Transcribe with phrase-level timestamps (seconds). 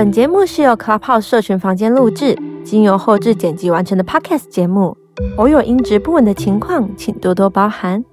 [0.00, 4.96] 本节目是由 Clubhouse 社群房间录制，经由后置剪辑完成的 Podcast 节目，
[5.36, 8.04] 偶有音质不稳的情况，请多多包涵。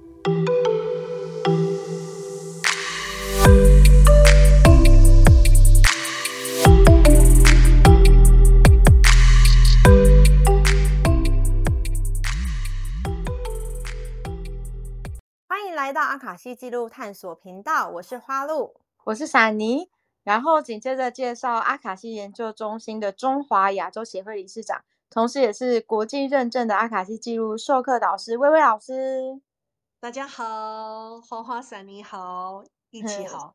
[15.46, 19.86] 欢迎来到阿卡西记录探索频道，我是花露，我是傻妮。
[20.26, 29.40] 然后紧接着介绍阿卡西研究中心的中华亚洲协会理事长，同时也是国际认证的阿卡西记录授课导师薇薇老师。
[30.00, 33.54] 大家好，花花伞你好，一起好。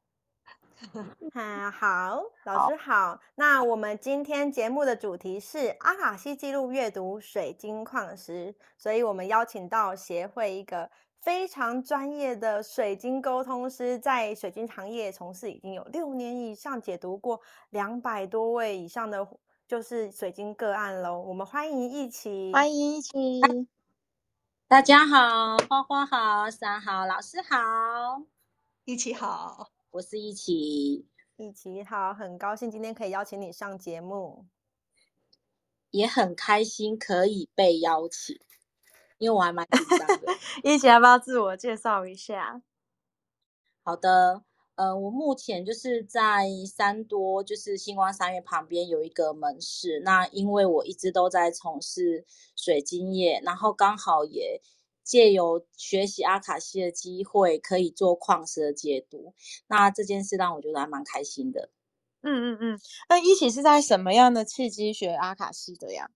[1.33, 3.19] 哈 好，老师好，好。
[3.35, 10.89] 那我们今天节目的主题是阿卡西记录阅读水晶矿石，所以我们邀请到协会一个。
[11.21, 17.39] 非常专业的水晶沟通师，在水晶行业从事已经有六年以上，解读过
[17.69, 19.27] 两百多位以上的
[19.67, 21.21] 就是水晶个案喽。
[21.21, 23.39] 我们欢迎一起，欢迎一起。
[24.67, 28.23] 大家好，花花好，三好，老师好，
[28.85, 34.47] 一起好，我是一起，一起好，很高兴今天可以邀请你上节目，
[35.91, 38.39] 也很开心可以被邀请。
[39.21, 40.33] 因为我还蛮紧张的，
[40.67, 42.59] 一起要不要自我介绍一下？
[43.83, 44.41] 好的，
[44.73, 49.99] 呃，我目前就是在三多，就是星光三月旁边有一个门市。
[50.03, 54.59] 那因为我一直都在从事水晶业，然后刚好也
[55.03, 59.35] 借由学习阿卡西的机会，可以做矿石的解读。
[59.67, 61.69] 那这件事让我觉得还蛮开心的。
[62.23, 66.09] 嗯嗯嗯，那一起是在什么样的契机学阿卡西的呀？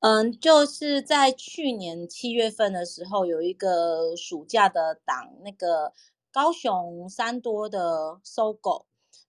[0.00, 5.92] 嗯，就是在去年七月份的时候，有一个暑假的档，那个
[6.32, 8.86] 高雄三多的搜狗，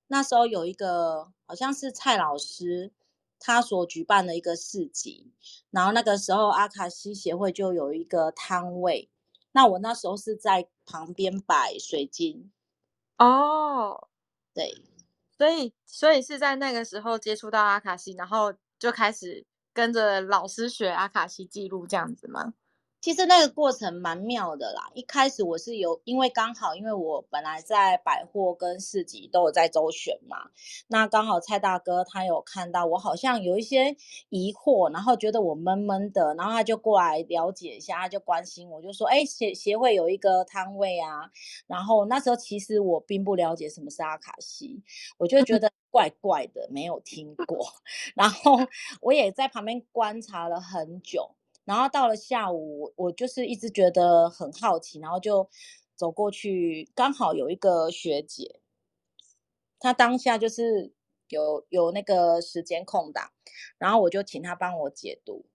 [0.07, 2.93] 那时候有一个好像是蔡老师
[3.37, 5.33] 他所举办的一个市集，
[5.71, 9.09] 然后那个时候阿卡西协会就有一个摊位，
[9.51, 12.49] 那我那时候是在旁边摆水晶。
[13.17, 14.07] 哦，
[14.53, 14.81] 对，
[15.37, 19.45] 所以所以是在那个时候接触到阿卡西，然后就开始。
[19.73, 22.53] 跟着老师学阿卡西记录这样子吗？
[23.01, 24.91] 其实那个过程蛮妙的啦。
[24.93, 30.51] 一开始我是有，因为刚好因为我本来在百货跟市集都有在周旋嘛，
[30.87, 33.95] 那刚好蔡大哥他有看到我好像有一些
[34.29, 41.31] 疑惑，然后觉得我闷闷的，然后他就过来了解一下，他就关心我，就说：“哎，协协会有一个摊位啊。”
[41.65, 44.83] 然后那时候其实我并不了解什么是阿卡西，
[45.17, 47.67] 我就觉 得怪怪的，没有听过。
[48.15, 48.57] 然后
[49.01, 51.35] 我也在旁边观察了很久。
[51.63, 55.47] 然后到了下午，我就是一直觉得很好奇，然后就
[55.95, 58.59] 走过去，刚好有一个学姐，
[59.79, 60.91] 她当下就是
[61.29, 63.31] 有有那个时间空档，
[63.77, 65.45] 然后我就请她帮我解读，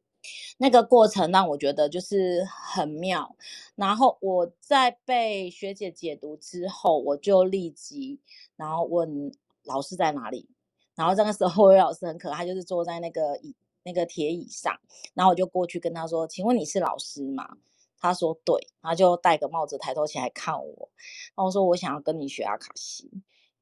[0.58, 3.36] 那个过程让我觉得就是很妙。
[3.74, 8.20] 然后我在被学姐解读之后，我就立即
[8.54, 9.32] 然后问
[9.66, 10.48] 老师在哪里，
[10.94, 13.54] 然后这个时候，魏老师很可爱，他就是坐在那个椅。
[13.88, 14.76] 那个铁椅上，
[15.14, 17.56] 然后我就过去跟他说：“请问你是老师吗？”
[18.00, 20.90] 他说：“对。”然后就戴个帽子，抬头起来看我。
[20.96, 23.08] 然后我说：“我想要跟你学阿卡西。”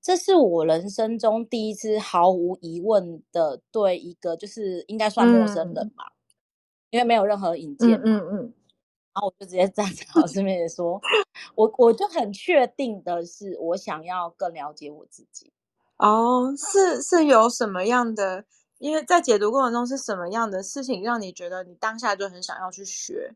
[0.00, 6.24] 这是我人生中第一次毫无疑问的对一个就是应该算陌生人吧，嗯、
[6.88, 8.54] 因为没有任何引荐嗯，嗯。
[9.12, 10.98] 然后我就直接站在老师面前说
[11.54, 15.52] ：“我我就很确定的是，我想要更了解我自己。”
[15.98, 18.44] 哦，是是有什么样的？
[18.78, 23.34] 因为在解读过程中是什么样的事情让你觉得你当下就很想要去学？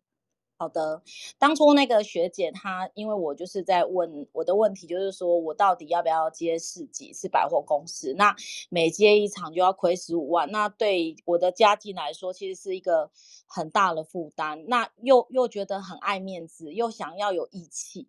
[0.59, 1.01] 好的，
[1.39, 8.35] 当初那个学姐她，因为我就是在问我的问题，就是说我到底要不要接市集，是百货公司，那
[8.69, 13.09] 每接一场就要亏十五万，那对我的家境来说，其实是一个
[13.47, 18.09] 很大的负担，那又又觉得很爱面子，又想要有义气。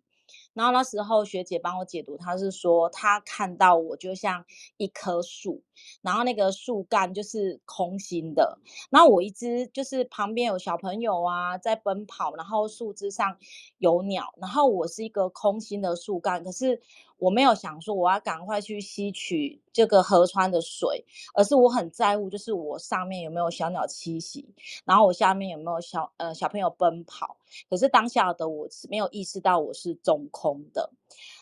[0.54, 4.44] 然后那时候学姐帮我解读，她是说她看到我就像
[4.76, 5.62] 一棵树，
[6.02, 8.58] 然后那个树干就是空心的，
[8.90, 13.36] 然后我一只就是旁边有小朋友啊在奔跑，然后树枝上
[13.78, 16.80] 有鸟，然后我是一个空心的树干，可是。
[17.20, 27.36] 我没有想说我要赶快去吸取这个河川的水，而是我很在乎，就是我上面有没有小鸟栖息，然后我下面有没有小呃小朋友奔跑。
[27.68, 30.90] 可是当下的我是没有意识到我是中空的。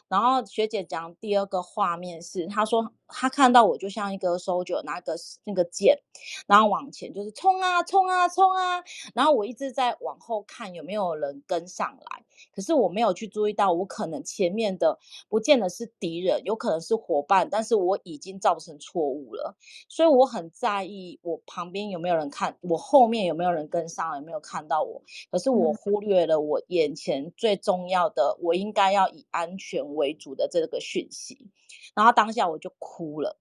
[0.09, 5.15] 然后学姐讲第二个画面是，她说她看到我就像一个 soldier 拿个
[5.45, 5.99] 那个剑，
[6.47, 8.83] 然后往前就是冲啊冲啊冲啊，
[9.15, 12.25] 然后我一直在往后看有没有人跟上来，
[12.55, 19.57] 可是我没有去注意到我可能前面的不见得是敌人，有可能是伙伴，但是我已经造成错误了，
[19.89, 31.51] 所以我很在意我旁边有没有人看，我后面有没有人跟上，有没有看到我，可是我忽略了我眼前最重要的，我应该要以安全为主的这个讯息，
[31.95, 33.39] 然后当下我就哭了，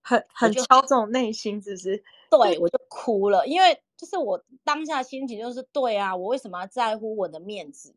[0.00, 2.04] 很很敲中内心，是不是？
[2.30, 7.94] 对，我就哭了，因为就是我当下心情就是对啊，我为什么要在乎我的面子？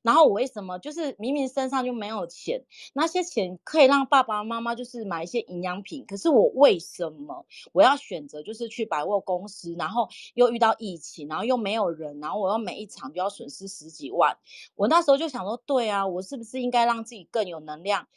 [0.00, 2.64] 然后我为什么就是明明身上就没有钱，
[2.94, 14.38] 那些钱可以让爸爸妈妈就是买一些营养品，可是我为什么我要选择就是去百货公司，然后又遇到疫情，然后又没有人，然后我又每一场就要损失十几万？
[14.76, 18.08] 我那时候就想说，对啊，我是不是应该让自己更有能量，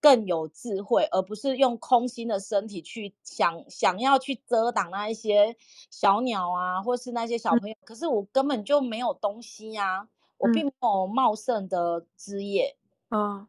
[0.00, 5.56] 更有智慧，而不是用空心的身体去想想要去遮挡那一些
[5.90, 10.08] 小鸟啊，或是那些小朋友，可是我根本就没有东西呀、啊。
[10.40, 12.76] 我并没有茂盛的枝叶，
[13.10, 13.44] 嗯，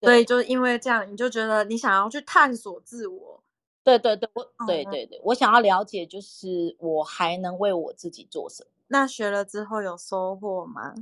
[0.00, 3.40] 所以就是因为这样，你就觉得你想要去探索自我，
[3.84, 8.70] 对对对，我，对对对，我想要了解，就是我还能为我自己做什么。
[8.88, 10.92] 那学了之后有收获吗？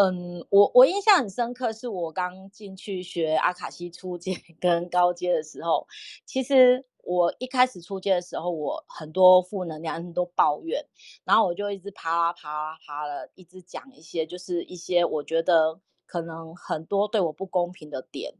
[0.00, 5.86] 嗯，我我印象很深刻，是我刚进去学阿卡西初阶 跟高阶的时候，
[6.24, 6.86] 其实。
[7.02, 10.84] 我一开始出街的时候，我很多负能量，很多抱怨，
[11.24, 18.34] 然后我就一直啪啦啪啦啪啦，一直讲一些，就是一些我觉得可能很多对我不公平的点。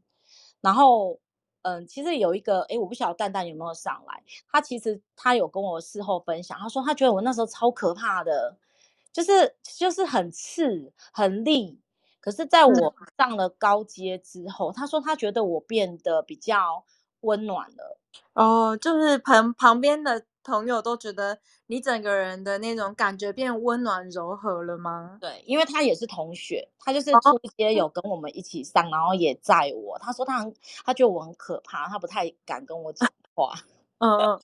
[0.61, 1.19] 然后，
[1.63, 8.55] 嗯，其实有一个，哎，我不晓得蛋蛋有没有上来，他其实他有跟我事后分享，他说他觉得我那时候超可怕的，
[9.13, 11.79] 就是就是很刺很利。
[12.19, 16.85] 可是在我上了高阶之后，他说他觉得我变得比较
[17.21, 17.99] 温暖了。
[18.33, 25.17] 哦，就是旁旁边的朋友都觉得你整个人的那种感觉变温暖柔和了吗？
[25.19, 29.97] 对，因为他也是同学，他就是初阶有跟我们一起上，哦、然后也载我。
[29.99, 30.53] 他说他很，
[30.85, 33.53] 他觉得我很可怕，他不太敢跟我讲话。
[33.99, 34.41] 嗯嗯，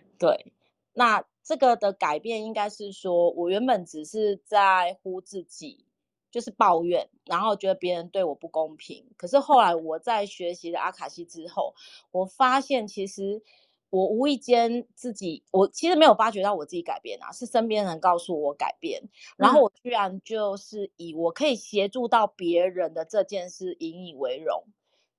[0.18, 0.52] 对。
[0.94, 5.84] 那这个的改变应该是说，我原本只是在乎自己。
[6.32, 9.04] 就是抱怨，然后觉得别人对我不公平。
[9.16, 11.74] 可是后来我在学习了阿卡西之后，
[12.12, 13.42] 我发现其实
[13.90, 19.02] 我无意间自己，我其实没有发觉到我自己改变啊，是身边人告诉我改变。
[19.36, 24.62] 然后我居然就是以我可以协助到别人的这件事引以为荣。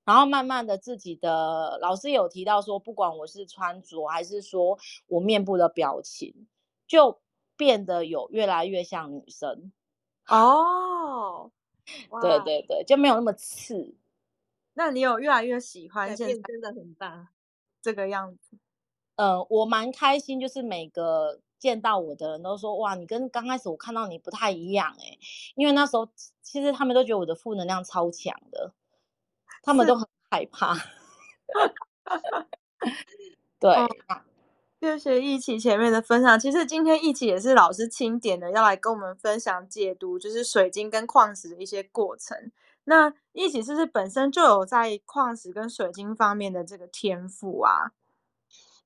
[0.04, 6.46] 然后慢慢的自己的老师有提到说，不管我是穿着还是说我面部的表情，
[6.86, 7.20] 就
[7.56, 9.72] 变得有越来越像女生。
[10.28, 11.50] 哦，
[12.20, 13.94] 对对对，就没有那么刺。
[14.74, 17.28] 那你有越来越喜欢现在真的很大
[17.82, 18.56] 这个样子？
[19.16, 25.18] 嗯、呃，我蛮开心，就是每个见到我的人都说，哇，你跟刚开始我看到你不太一样哎，
[25.54, 26.08] 因为那时候
[26.40, 28.72] 其实他们都觉得我的负能量超强的，
[29.62, 30.76] 他们都很害怕。
[33.58, 33.70] 对。
[33.70, 33.88] 哦
[34.82, 36.40] 谢谢一起前面的分享。
[36.40, 42.50] 其实今天一起也是老师钦点的，要来跟我们分享解读，就是水晶跟矿石的一些过程。
[42.82, 47.92] 那一起是不是本身就有在矿石跟水晶方面的这个天赋啊？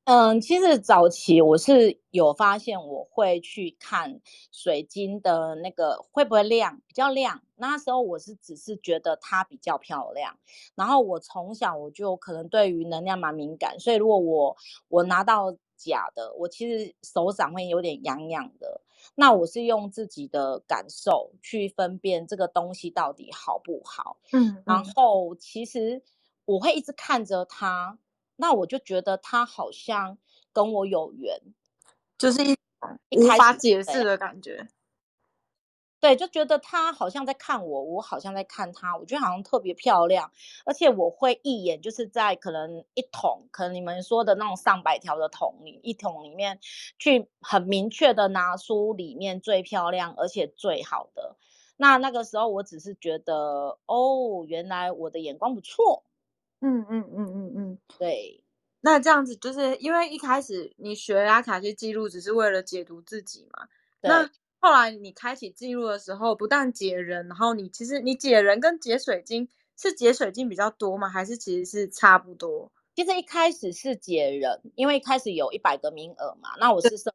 [0.06, 4.20] 嗯，其实早期我是有发现，我会去看
[4.52, 7.42] 水晶的那个会不会亮，比较亮。
[7.56, 10.38] 那时候我是只是觉得它比较漂亮。
[10.76, 14.56] 然后我从小我就可能对于能量蛮敏感，所以如果我
[14.88, 15.56] 我拿到。
[15.78, 18.80] 假的，我其实手掌会有点痒痒的。
[19.14, 24.16] 那我是用自己的感受去分辨这个东西到底好不好。
[24.32, 26.02] 嗯，然后其实
[26.46, 27.98] 我会一直看着它，
[28.36, 30.18] 那我就觉得他好像
[30.52, 31.40] 跟我有缘，
[32.16, 32.56] 就是一
[33.18, 34.68] 无法解释的感觉。
[35.98, 40.30] 对，就觉得他好像在看我，我好像在看他，我觉得好像特别漂亮，
[40.66, 46.60] 而且我会一眼就是在可能一桶，可能你们说的那种上百条的桶里，一桶里面
[46.98, 51.36] 去很明确的拿出里面最漂亮而且最好的。
[51.78, 56.04] 那那个时候我只是觉得，哦，原来我的眼光不错。
[56.60, 58.42] 嗯嗯嗯嗯嗯，对。
[58.80, 63.68] 那这样子就是因为一开始你学阿卡西记录只是为了解读自己嘛？
[64.00, 71.08] 那后来你开启记录的时候，不但解人，然后你其实你解人跟解水晶是解水晶比较多吗？
[71.08, 72.70] 还是其实是差不多？
[72.94, 77.12] 其实一开始是解人，因为一开始有一百个名额嘛，那我是设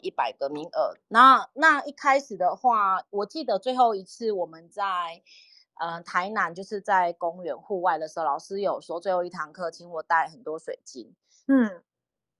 [0.00, 0.96] 一百个名额。
[1.08, 5.22] 那那一开始的话，我记得最后一次我们在
[5.80, 11.14] 嗯、呃，台南就是在公园户外的时候，老师有说最后一堂课，请我带很多水晶。
[11.46, 11.82] 嗯，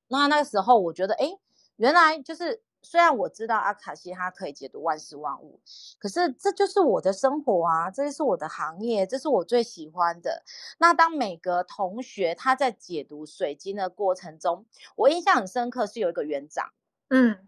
[0.08, 1.38] 那那个时候我觉得，哎，
[1.76, 2.62] 原来就是。
[2.84, 5.60] 虽然我知道阿卡西它可以解读万事万物，
[6.00, 10.42] 可是这就是我的生活啊，这是我的行业，这是我最喜欢的。
[10.78, 16.72] 那当每个同学他在解读水晶的过程中，我印象很深刻是有一个园长，
[17.10, 17.46] 嗯。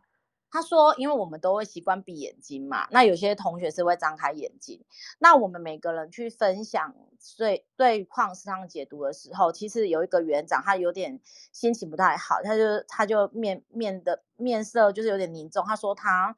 [0.55, 4.81] 他说：“因为我们都会习惯闭眼睛嘛，那有些同学是会张开眼睛。
[5.19, 6.95] 那我们每个人去分享
[7.37, 11.19] 对对矿石上解读的时候，其实有一个园长，他有点
[11.51, 15.65] 心情不太好，他就他就面面的面色就是有点凝重。
[15.67, 16.37] 他说他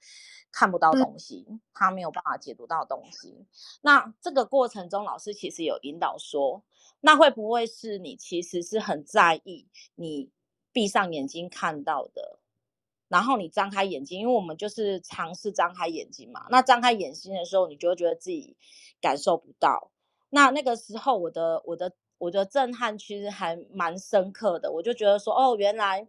[0.50, 3.44] 看不到东西，他没有办法解读到东西。
[3.82, 6.64] 那这个过程中，老师其实有引导说，
[7.02, 10.30] 那会不会是你其实是很在意你
[10.72, 12.38] 闭上眼睛看到的？”
[13.08, 16.46] 然后你张开眼睛，因为我们就是尝试张开眼睛嘛。
[16.50, 18.56] 那张开眼睛的时候，你就会觉得自己
[19.00, 19.90] 感受不到。
[20.30, 24.72] 那那个时候，我的我的我的震撼其实还蛮深刻的。
[24.72, 26.08] 我就觉得说，哦，原来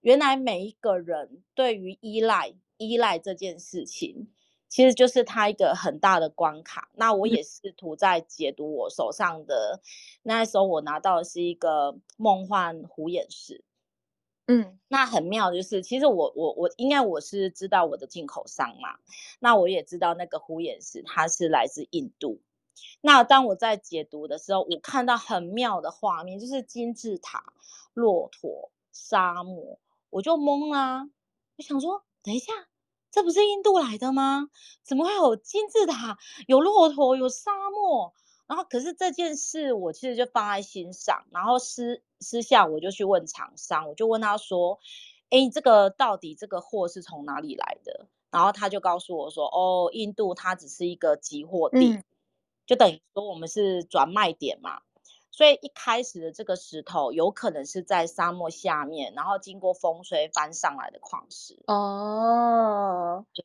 [0.00, 4.28] 原来每一个人对于依赖依赖这件事情，
[4.68, 6.90] 其实就是他一个很大的关卡。
[6.94, 9.82] 那我也试图在解读我手上的，
[10.22, 13.62] 那时候我拿到的是一个梦幻虎眼石。
[14.52, 18.98] 嗯，那很妙，就是其实我我我应该我是知道我的进口商嘛，
[19.38, 22.40] 那我也知道那个虎眼石它是来自印度。
[23.00, 27.52] 那当我在解读的时候，我看到很妙的画面，就是金字塔、
[27.94, 29.78] 骆驼、沙漠，
[30.10, 31.08] 我就懵啦。
[31.56, 32.52] 我想说，等一下，
[33.12, 34.48] 这不是印度来的吗？
[34.82, 38.14] 怎么会有金字塔、有骆驼、有沙漠？
[38.50, 44.80] 然后，可是这件事我其实就放在心上，然后私私下我就去问厂商，我就问他说
[45.30, 52.04] ：“哎，这个到底这个货是从哪里来的？”然后他就告诉我说：“哦，印度它只是一个集货地，嗯、
[52.66, 54.80] 就等于说我们是转卖点嘛。
[55.30, 63.44] 所以一开始的这个石头有可能是在沙漠下面，然后经过风吹翻上来的矿石。”哦，对，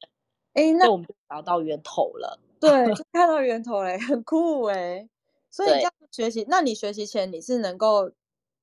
[0.53, 2.39] 哎，那我们就找到源头了。
[2.69, 5.07] 对， 就看到源头嘞，很酷哎。
[5.49, 8.11] 所以这样学习，那你学习前你是能够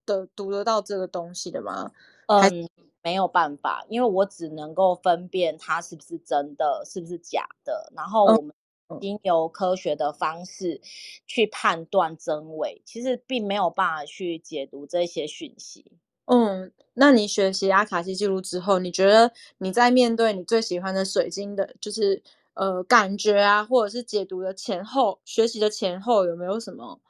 [0.04, 1.90] 的读得到这个东西的吗？
[2.26, 2.68] 嗯，
[3.02, 7.90] 没有办法，因为我只能够分辨它是不是真的，是不是假的。
[7.96, 8.52] 然后我们
[9.00, 10.82] 经由科学的方式
[11.26, 15.92] 去判断真伪，嗯、其实并没有办法去解读这些讯息。
[16.26, 22.22] 嗯，那你学习阿卡西记录之后，你觉得你在面对你最喜欢的水晶的，就是？
[22.54, 27.00] 呃，感觉啊，或者是解读的前后，学习的前后，有没有什么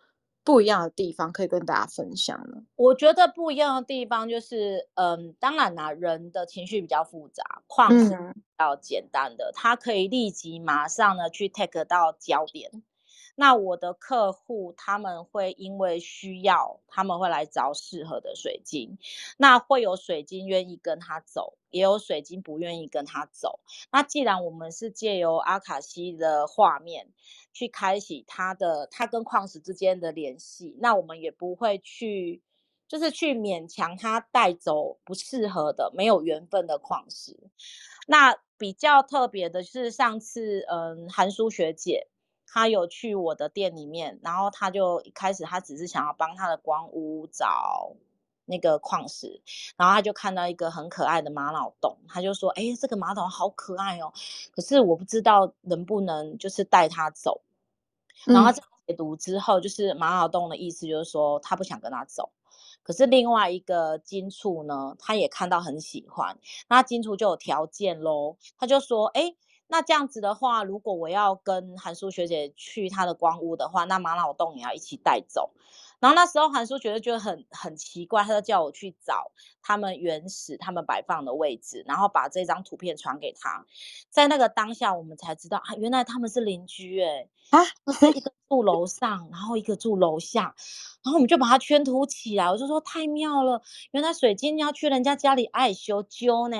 [0.44, 2.62] 不一样的地方可以跟大家分享呢？
[2.76, 12.82] 我觉得不一样的地方就是，嗯，当然啦，人的情绪比较复杂，矿是比较简单的，他可以立即马上呢去 take 到焦点。
[13.34, 18.98] 那我的客户他们会因为需要，他们会来找适合的水晶。
[19.38, 23.60] 那会有水晶愿意跟他走，也有水晶不愿意跟他走。
[23.90, 27.08] 那既然我们是借由阿卡西的画面
[27.52, 32.42] 去开启他的他跟矿石之间的联系，那我们也不会去
[32.86, 37.38] 就是去勉强他带走不适合的、没有缘分的矿石。
[38.06, 42.08] 那比较特别的是上次，嗯，韩书学姐。
[42.52, 47.96] 他有去我的店里面，然后他就一开始他只是想要帮他的光屋找
[48.44, 49.40] 那个矿石，
[49.74, 54.12] 然后他就看到一个很可爱的玛瑙洞，他就说：“哎，这个玛瑙好可爱哦，
[54.54, 57.40] 可是我不知道能不能就是带他走。”
[58.26, 62.32] 然后他解读之后，就是玛瑙洞的意思就是说他不想跟他走，
[62.82, 69.34] 可是另外一个金处呢，他也看到很喜欢，那金处就有条件喽，他就说：“哎。”
[69.72, 75.50] 那这样子的话，如果我要跟韩舒学姐去她的光屋的话，那玛瑙洞也要一起带走。
[75.98, 79.30] 然后那时候韩叔觉得就很很奇怪，他就叫我去找
[79.62, 83.64] 他们原始他们摆放的位置，然后把这张图片传给他。
[84.10, 87.62] 在那个当下，我们才知道啊，原来他们是邻居哎啊，
[88.14, 90.54] 一个住楼上，然后一个住楼下，
[91.02, 92.50] 然后我们就把它圈图起来。
[92.50, 93.62] 我就说太妙了，
[93.92, 96.58] 原来水晶要去人家家里爱修揪呢。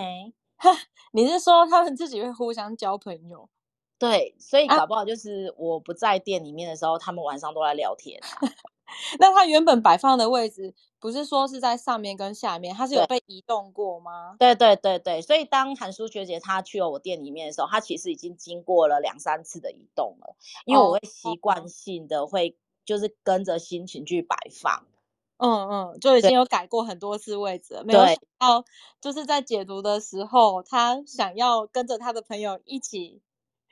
[1.13, 3.49] 你是说他们自己会互相交朋友？
[3.99, 8.27] 对，所以搞不好就是我不在店里面的时候，啊、他们晚上都在聊天、啊。
[9.19, 14.37] 那他原本摆放的位置不是说是在上面跟下面，他是有被移动过吗？
[14.39, 24.85] 对对对对，所以当韩舒学姐她去了我店里面的时候，她其实已经经过了两三次的移动了，因为我会习惯性的会就是跟着心情去摆放。
[25.43, 28.65] 嗯嗯，就已经有改过很多次位置了，没有想到
[29.01, 33.21] 就是在解读的时候，他想要跟着他的朋友一起，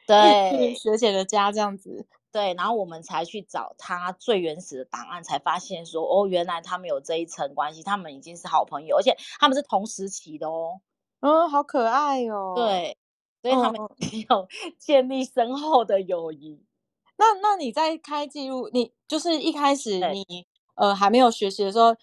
[0.06, 2.06] 对，去学姐的家这样子。
[2.32, 10.80] 对，然后我们才去找他最原始的档案，才发现说，哦，原来他们有这一层关系，他们已经是好朋友，而且他们是同时期的哦。
[11.20, 12.54] 嗯，好可爱哦。
[12.56, 12.96] 对，
[13.42, 13.80] 所以他们
[14.28, 14.48] 有
[14.78, 16.52] 建立深厚的友谊。
[16.52, 16.66] 嗯、
[17.16, 21.96] 那那你在开记录，你就是一开始你呃还没有学习的时候，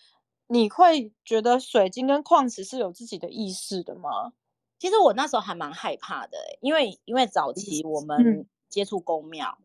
[0.48, 4.34] 你会觉得水晶跟矿石是有自己的意识的吗？
[4.80, 9.58] 其实我那时候还蛮害怕的，因为因为早期我们接触宫庙。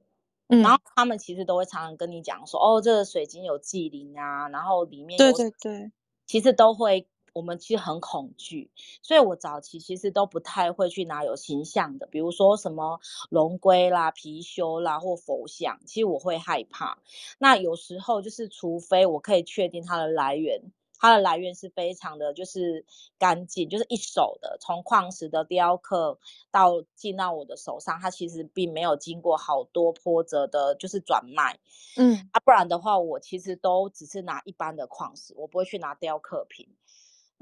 [0.48, 5.92] 嗯然后他们其实都会常常跟你讲说，哦，这个水晶有祭灵啊，然后里面有对对对，
[6.26, 8.70] 其实都会，我们其实很恐惧，
[9.02, 16.98] 所以我早期其实都不太会去拿有形象的，比如说什么龙龟啦、貔貅啦或佛像，其实我会害怕。
[17.38, 20.72] 那有时候就是，除非我可以确定它的来源。
[21.04, 22.86] 它的来源是非常的，就是
[23.18, 26.20] 干净，就是一手的，从矿石的雕刻
[26.52, 31.58] 到进到我的手上，它其实并没有经过好多波折的，就是转卖，
[31.96, 36.68] 嗯，啊，不然的话，我其实都只是拿一般的矿石，我不会去拿雕刻品，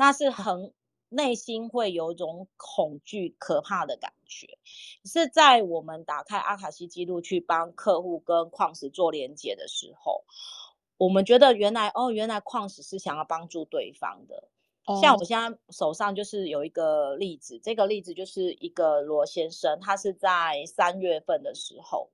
[0.01, 0.73] 那是很
[1.11, 4.57] 内心会有一种恐惧、可怕的感觉。
[5.05, 10.25] 是在我们打开阿卡西记录去帮客户跟矿石做连接的时候。
[10.97, 14.49] 我们觉得原来哦，原来矿石是想要帮助对方的。
[14.87, 14.99] Oh.
[15.03, 22.09] 像我现在手上就是有一个例子，这个例子就是一个罗先生，他是在三月份的时候。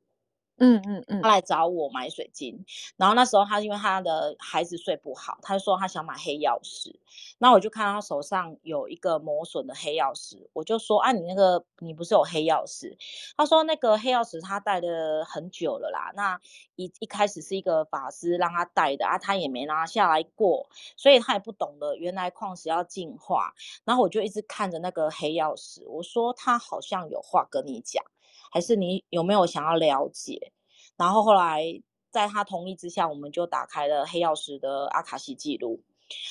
[0.58, 2.64] 嗯嗯嗯，他来找我买水晶，
[2.96, 6.98] 然后那时候他因为他的孩子睡不好，他就说他想买黑曜石，
[7.38, 12.96] 那我就看到他手上有一个磨损的黑曜石，我就说啊，你那个你不是有黑曜石？
[13.36, 16.40] 他说那个黑曜石他戴了很久了啦，那
[16.76, 23.52] 一一开始是一个法师让他戴的啊，他也没拿下来过，所以他也不懂得原来矿石要净化，
[23.84, 28.02] 然后我就一直看着那个黑曜石，我说他好像有话跟你讲。
[28.56, 30.50] 还是你有没有想要了解？
[30.96, 31.62] 然后后来
[32.10, 35.82] 在他同意之下，我们就打开了黑曜石的阿卡西记录，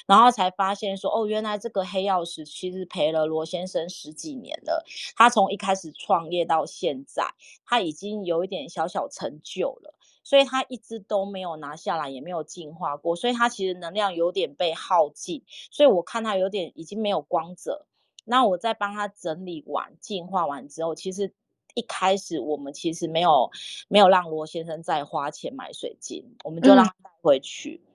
[0.08, 4.84] 然后才发现说，哦，原来这个黑曜石其实陪了罗先生十几年了。
[5.16, 7.24] 他从一开始创业到现在，
[7.64, 17.86] 他已经有一点小小成就了，所以他一直都没有拿下来，也没有进化过，所以他其实能量有点被耗尽，所以我看他有点已经没有光泽。
[18.24, 21.32] 那我在帮他整理完、进化完之后，其实。
[21.76, 23.52] 一开始我们其实没有
[23.88, 27.86] 没有让罗先生再花钱买水晶，我们就让他带回去。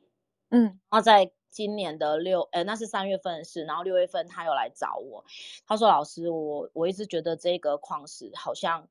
[0.50, 5.24] 嗯，然后在今年的六，呃，那是三月份的事，然后六月份他又来找我，
[5.66, 8.86] 他说：“老师，我我一直觉得这个矿石好像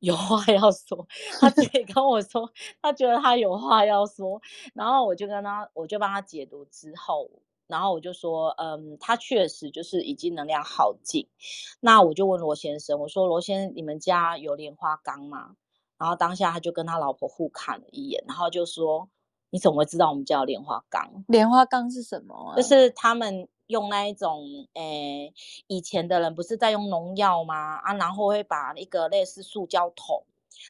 [0.00, 1.08] 有话要说，
[1.40, 4.42] 他自己跟我说，他觉得他有话要说，
[4.74, 7.30] 然后我就跟他，我就帮他解读之后。”
[7.66, 11.26] 然后我就说，嗯，他确实就是已经能量耗尽。
[11.80, 15.56] 那我就问罗先生，我说罗先生，你们家有莲花缸吗？
[15.98, 19.08] 然后当下他就跟他老婆互看了一眼，然后就说，
[19.50, 21.24] 你怎么会知道我们家有莲花缸？
[21.26, 22.56] 莲花缸是什么啊？
[22.56, 25.32] 就是他们用那一种，诶，
[25.66, 27.76] 以前的人不是在用农药吗？
[27.76, 30.24] 啊，然后会把一个类似塑胶桶，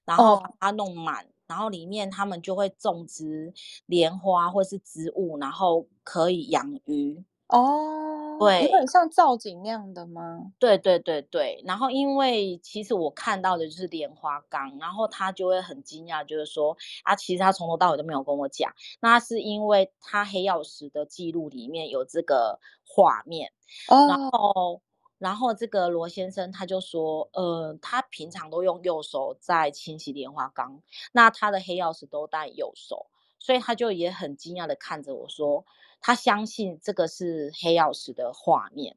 [0.05, 1.25] 然后把它弄满。
[1.25, 3.53] 哦然后里面他们就会种植
[3.87, 8.39] 莲花或是植物，然后可以养鱼哦。
[8.39, 10.53] 对，有点像造景那样的吗？
[10.59, 11.63] 对对对对。
[11.65, 18.71] 然后因为其实我看到的就是莲花缸，然后他就会很惊讶，就是说啊，其实他从头到尾都没有跟我讲。
[19.01, 23.53] 那是因为他黑曜石的记录里面有这个画面，
[23.89, 24.83] 哦、然后。
[25.19, 33.07] 然后这个罗先生他就说，呃，他平常都用右手在清洗莲花缸，那他的黑曜石都戴右手，
[33.39, 35.65] 所以他就也很惊讶的看着我说，
[36.01, 38.97] 他相信这个是黑曜石的画面。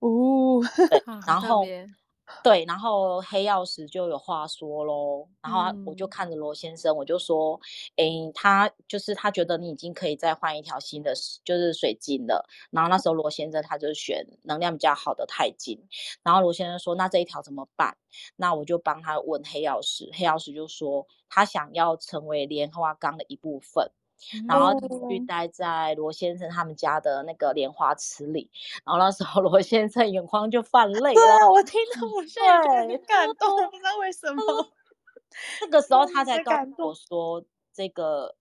[0.00, 0.60] 哦，
[1.26, 1.64] 然后。
[2.42, 7.60] 对，然后黑曜石就有话说喽，然后我就看着罗先生，我就说，
[7.96, 11.12] 诶，他就是他觉得你已经可以再换一条新的，
[11.44, 12.48] 就是水晶了。
[12.70, 15.78] 然后那时候罗先生他就选能量比较好的钛金，
[16.22, 17.96] 然后罗先生说，那这一条怎么办？
[18.36, 23.90] 那我就帮他问黑曜石，黑曜石就说他想要成为莲花缸的一部分。
[24.48, 24.72] 然后
[25.08, 28.50] 去待在罗先生他们家的那个莲花池里，
[28.84, 31.20] 然后那时候罗先生眼眶就泛泪了。
[31.20, 34.68] 对啊，我听到我现在就很感动，不知道为什 么。
[35.60, 38.34] 那个时候他才告诉我说，这个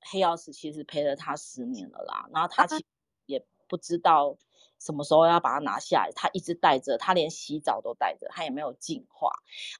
[0.00, 2.26] 黑曜石其实陪了他十年了啦。
[2.32, 2.84] 然后他其实
[3.26, 4.36] 也不知道
[4.80, 9.30] 什么时候要把它拿下来，他一直带着，他连洗澡都带着，他也没有净化。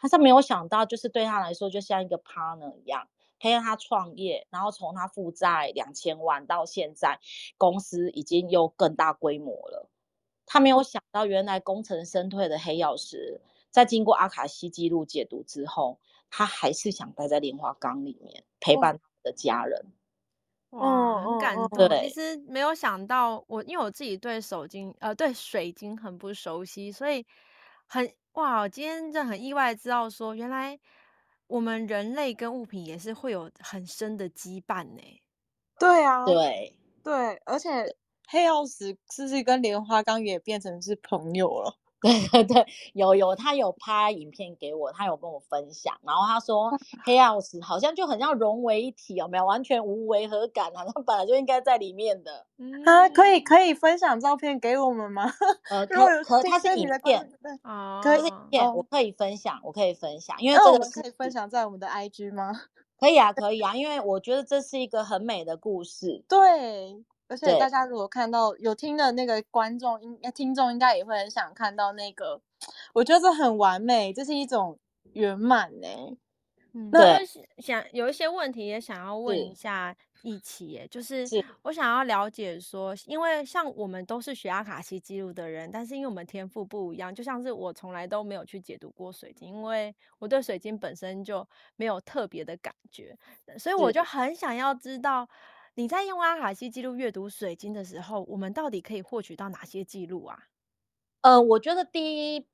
[0.01, 3.09] 他是没有想到，就是对他来说，就像一个 partner 一样。
[3.41, 7.19] 陪着他创业，然后从他负债两千万到现在，
[7.57, 9.91] 公司已经有更大规模了。
[10.47, 15.99] 他没有想到，原来功成身退的黑曜石，在经过阿卡西记录解读之后，
[16.29, 19.93] 他还是想待在莲花岗里面陪伴他的家人。
[20.71, 21.89] 哇，很感动。
[22.03, 27.25] 其实没有想到我，因为我自己对手晶呃对水晶很不熟悉，所以
[27.87, 30.79] 很哇，我今天真的很意外知道说，原来
[31.51, 35.03] 我们人类跟物品也是会有很深的羁绊呢。
[35.79, 37.69] 对啊，对对，而且
[38.29, 41.77] 黑曜石是不是跟莲花缸也变成是朋友了？
[42.01, 46.71] 对 对对，有有，他有拍影片给我，他有跟我分享，然后他说
[47.05, 49.45] 黑曜石好像就很像融为一体，有没有？
[49.45, 52.47] 完全无违和感， 好像本来就应该在里面的。
[52.59, 55.31] 嗯、啊，可以可以分享照片给我们吗？
[55.71, 57.31] 呃，可可它是影片
[57.63, 62.53] 啊，可以影片，我可以分享，我可以分享，因为这个我们可以分享在我们的 IG 吗？
[62.99, 66.25] 可以啊，可以啊，因为我觉得这是一个很美的故事。
[66.29, 67.05] 对。
[67.31, 72.41] 而且大家如果看到有听的那个观众，应该听众应该也会很想看到那个，
[72.93, 74.77] 我觉得这很完美，这是一种
[75.13, 75.87] 圆满呢。
[76.73, 77.19] 嗯，那
[77.59, 81.25] 想有一些问题也想要问一下一起耶，就是
[81.63, 93.17] 我想要了解说，因为像我们都是学阿卡西记录的人，但是因为我们天赋不一样，就像是我从来都没有去解读过水晶，因为我对水晶本身就没有特别的感觉，
[93.57, 95.29] 所以我就很想要知道。
[95.81, 100.39] 你在用阿卡西记录阅读水晶的时候，我们到底可以获取到哪些记录啊？
[101.23, 102.47] 呃，我觉得第一，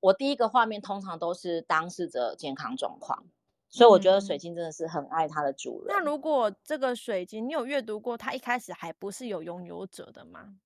[0.00, 3.24] 我第一个画面通常都是当事者健康状况，
[3.70, 5.96] 所以我觉得水晶真的是很爱它的主人。
[5.96, 5.96] 嗯。
[5.96, 10.56] 那如果这个水晶你有阅读过，它一开始还不是有拥有者的吗？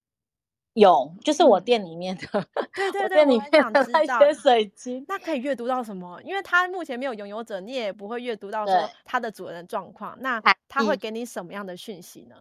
[0.80, 6.18] 有，就是我店里面的，嗯、 对对对，店里面的那些水晶，那可以阅读到什么？
[6.24, 10.16] 因为它目前没有拥有者，你也不会阅读到说它的主人的状况。
[10.20, 12.36] 那它会给你什么样的讯息呢？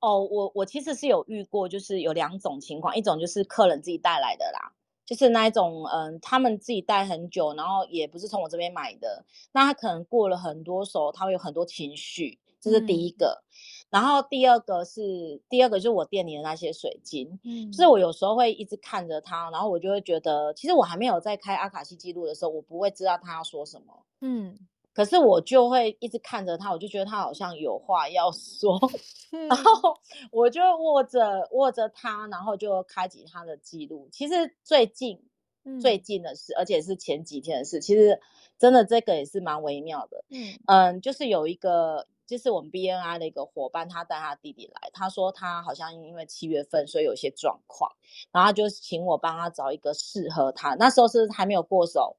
[0.00, 4.72] 哦，我我其实是有遇过，就是有两种情况，一种就是客人自己带来的啦，
[5.06, 13.40] 就是那一种，嗯，他们自己带很久，然后也不是从我这边买的，那他可能过了很多手，他会有很多情绪，这是第一个。
[13.44, 13.46] 嗯
[13.92, 24.58] 然后第二个是第二个就是我店里的那些水晶，嗯，就是我有时候会一直看着它，然后我就会觉得，其实我还没有在开阿卡西记录的时候，我不会知道他要说什么，嗯，
[24.94, 28.80] 可是我就会一直看着他，我就觉得他好像有话要说，
[29.30, 29.98] 嗯、然后
[30.30, 34.08] 我就握着握着它，然后就开启他的记录。
[34.10, 35.20] 其实最近、
[35.64, 38.18] 嗯、最近的事，而且是前几天的事，其实
[38.58, 40.54] 真的这个也是蛮微妙的，嗯。
[40.66, 42.06] 嗯，就是有一个。
[42.26, 47.90] 就是我们 BNI 的一个伙伴，他带他弟弟来，他说他好像因为七月份，所以有些状况，
[48.30, 50.74] 然后他就请我帮他找一个适合他。
[50.76, 52.16] 那时候是还没有过手，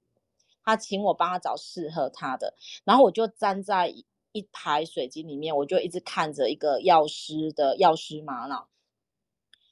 [0.63, 3.87] 他请我帮他找适合他的，然后我就站在
[4.33, 8.67] 一排水晶里面，我就一直看着一个药师的药师玛瑙，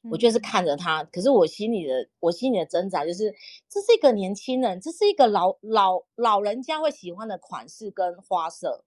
[0.10, 3.36] 我就是看着他，可是我心里的我心里的挣扎就是，
[3.70, 8.86] 这是一个年轻人，这是一个老老老人家会喜欢的款式跟花色。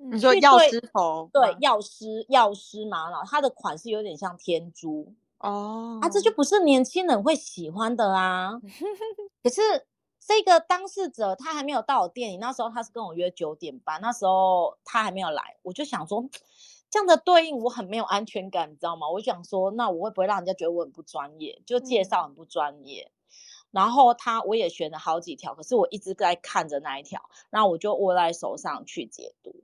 [0.00, 8.60] 你说药师头，对，药师药师玛瑙，它的款式有点像天珠哦，啊，这就不是年轻人会喜欢的啊。
[9.42, 9.60] 可是
[10.18, 16.24] 这个当事者他还没有到我店里，那时候他是跟我约九点半，那时候他还没有来，我就想说
[16.90, 19.08] 这样的对应我很没有安全感，你知道吗？
[19.10, 23.10] 我就想说，那我会不会让人家觉得我很不专业，就介绍很不专业？
[23.70, 29.54] 然后他我也选了好几条，可是我一直在看着那一条，然后我就握在手上去解读。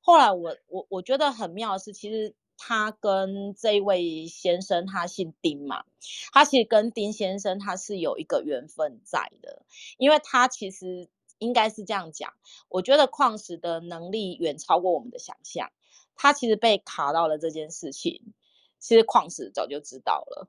[0.00, 5.84] 后来我我我觉得很妙的是，其实他跟这位先生他姓丁嘛，
[6.32, 9.62] 他其实跟丁先生他是有一个缘分在的，
[9.98, 12.32] 因为他其实应该是这样讲，
[12.70, 15.70] 我觉得矿石的能力远超过我们的想象，
[16.16, 18.32] 他其实被卡到了这件事情，
[18.78, 20.48] 其实矿石早就知道了，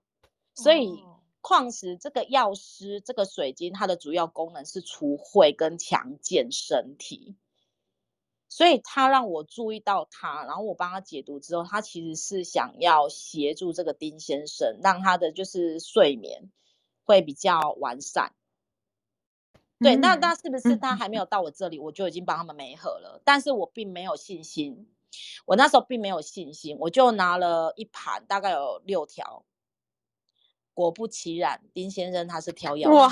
[0.55, 1.03] 所以。
[1.41, 7.35] 矿石这个药师，这个水晶，它的主要功能是除秽跟强健身体，
[8.47, 16.51] 所以他让我注意到他，然后我帮他解读之后，他其实是想要协助这个丁先生，让他的就是睡眠
[17.05, 18.33] 会比较完善。
[19.79, 23.21] 对，那那是不是他还没有到我这里，我就已经帮他们媒合了？
[23.25, 24.87] 但是我并没有信心，
[25.45, 29.43] 我那时候并没有信心，我就拿了一盘，大概有六条。
[30.73, 33.11] 果不其然，丁先生他是 挑药哇。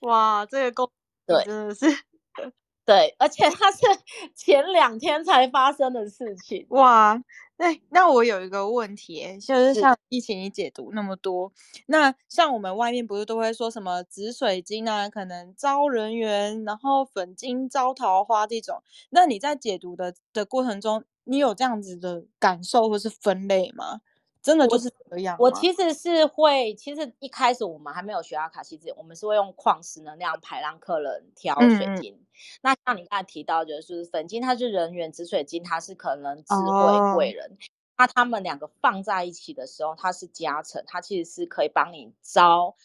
[0.00, 0.90] 哇，这个工
[1.26, 1.86] 对真的是
[2.84, 3.78] 对，而且他是
[4.36, 6.66] 前两天才发生的事情。
[6.68, 7.18] 哇，
[7.56, 11.50] 那那我有一个问题，就是像疫情你解读那么多，
[11.86, 18.82] 那像我们外面不是都会说什么紫水晶啊，可能招人缘，然后粉晶招桃花这种。
[19.08, 24.02] 那你在解读的的过程中，你有这样子的感受或是分类吗？
[24.44, 25.36] 真的就是这样。
[25.40, 32.14] 我其实是会，其实一开始我们还没有学阿卡西之前，我们是会用矿石能量牌让客人挑水晶。
[32.14, 32.26] 嗯、
[32.60, 37.52] 那像你刚才提到，就是粉晶，它是人缘，紫水晶它是可能智慧贵人。
[37.52, 37.56] 哦、
[37.96, 42.76] 那他们两个放在一起的时候，它是加成，它其实是可以帮你招，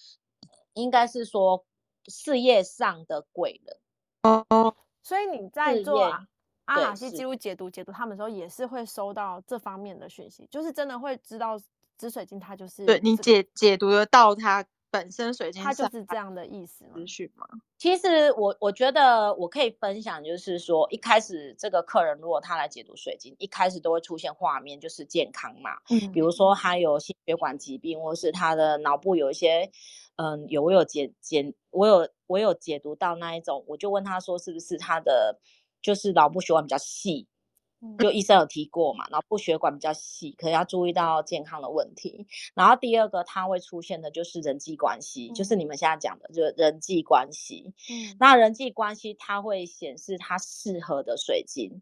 [0.74, 1.66] 应该是说
[2.08, 3.78] 事业上的贵人。
[4.24, 6.26] 哦，所以你在做、啊。
[6.70, 11.60] 阿卡西记录解读解读他们的时候，也是会收到这方面的讯息，就是真的会知道
[11.98, 17.48] 紫水晶它就是对你解解读得到它本身水晶，它就是这样的意思资讯吗？
[17.78, 29.72] 其实我我觉得我可以分享，就是说一开始这个客人如果他来解读水晶，一开始都会出现画面，就是健康嘛，嗯，比如说他有心血管疾病，或是他的脑部有一些，
[30.18, 35.40] 嗯，有我有解解我有我有解读到那一种，我就问他说是不是他的。
[35.82, 37.28] 就是脑部血管比较细，
[37.98, 42.28] 就医生有提过嘛，脑部血管比较细，可能要注意到健康的问题。
[42.54, 47.74] 然后第二个，它会出现的就是人际关系，嗯、就是你们现在讲的，就是人际关系。
[47.90, 51.82] 嗯，那人际关系它会显示它适合的水晶，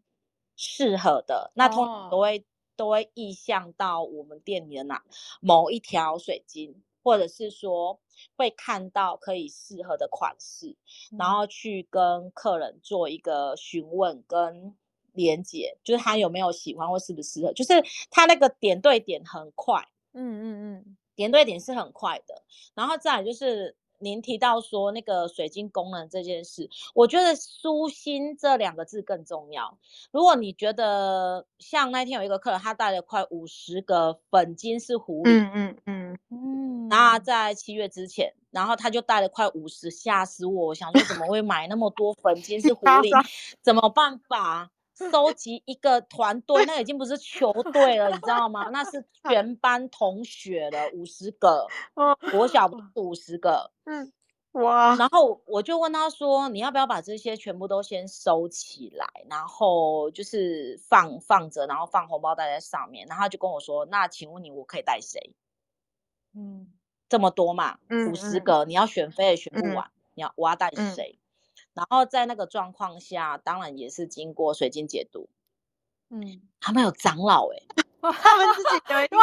[0.56, 2.42] 适合的，那通常都会、哦、
[2.76, 5.02] 都会意向到我们店里的哪
[5.40, 6.82] 某一条水晶。
[7.08, 7.98] 或者是说
[8.36, 10.76] 会看到可以适合的款式，
[11.10, 14.76] 嗯、然后去跟客人做一个询问跟
[15.14, 22.42] 连接，就是他有没有喜欢或适不适合，就是他那个点对点很快，嗯嗯嗯，点对点是很快的，
[22.74, 23.74] 然后再来就是。
[24.00, 29.76] 您提到说那个水晶功能这件事，我觉得舒心这两个字更重要。
[30.12, 35.97] 如果你觉得像那天有一个客人，他带了快五十个粉金是狐狸，嗯嗯嗯
[36.30, 40.66] 嗯，那在七月之前，然后他就带了快五十，吓死我！
[40.68, 43.10] 我想说怎么会买那么多粉晶是 狐狸？
[43.62, 44.70] 怎么办法？
[45.12, 48.68] 收集一个团队，那已经不是球队了，你知道吗？
[48.72, 51.68] 那是 全班同学了，五十个，
[52.32, 54.12] 国小五十个，嗯，
[54.52, 54.96] 哇。
[54.96, 65.32] 然后我就问他说：“你要不要把这些全部都先收起来，然后就是放放着，然后放红包袋在上面？”然后他就跟我说：“那请问你，我可以带谁？”
[66.38, 66.68] 嗯，
[67.08, 71.18] 这么多嘛，五十个，你要选妃也选不完，你要我要带谁？
[71.74, 75.28] 然后在那个状况下，当然也是经过水晶解读。
[76.10, 77.66] 嗯，他们有长老哎、欸，
[78.00, 79.16] 他们自己有一个，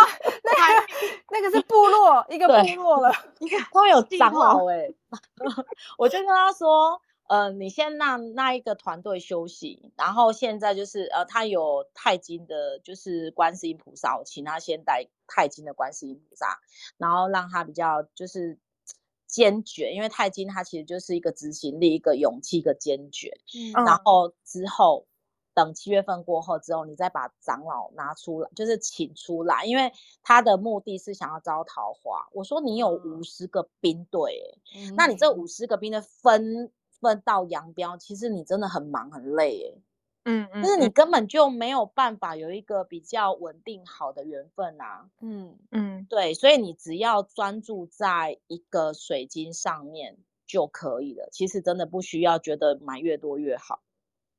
[0.44, 0.88] 那个
[1.32, 3.12] 那个是部落，一个部落了。
[3.40, 4.96] 你看他们有 长老哎、欸，
[5.98, 16.60] 我就跟他说，呃，你先让那一个团队休息，然后现在就是呃，他有钛金的，就是观世音菩萨，我请他先带钛金的观世音菩萨，
[16.98, 18.58] 然后让他比较就是。
[19.28, 23.36] 坚决，因为钛金它其实就是一个执行力、一个勇气、一个坚决。
[23.54, 25.08] 嗯，然后之后
[25.54, 29.92] 等七月份过后之后，你再把长老拿出来，就是请出来，因为
[30.24, 32.30] 他的目的是想要招桃花。
[32.32, 39.82] 我说你有五十个兵队，嗯，那你这五十个兵的分分道扬镳，其实你真的很忙很累，
[40.24, 51.30] 嗯，嗯，就是你根本就没有办法有一个比较稳定好的缘分啊，嗯嗯，对，所以你只要专注在一个水晶上面就可以了。
[51.32, 53.82] 其实真的不需要觉得买越多越好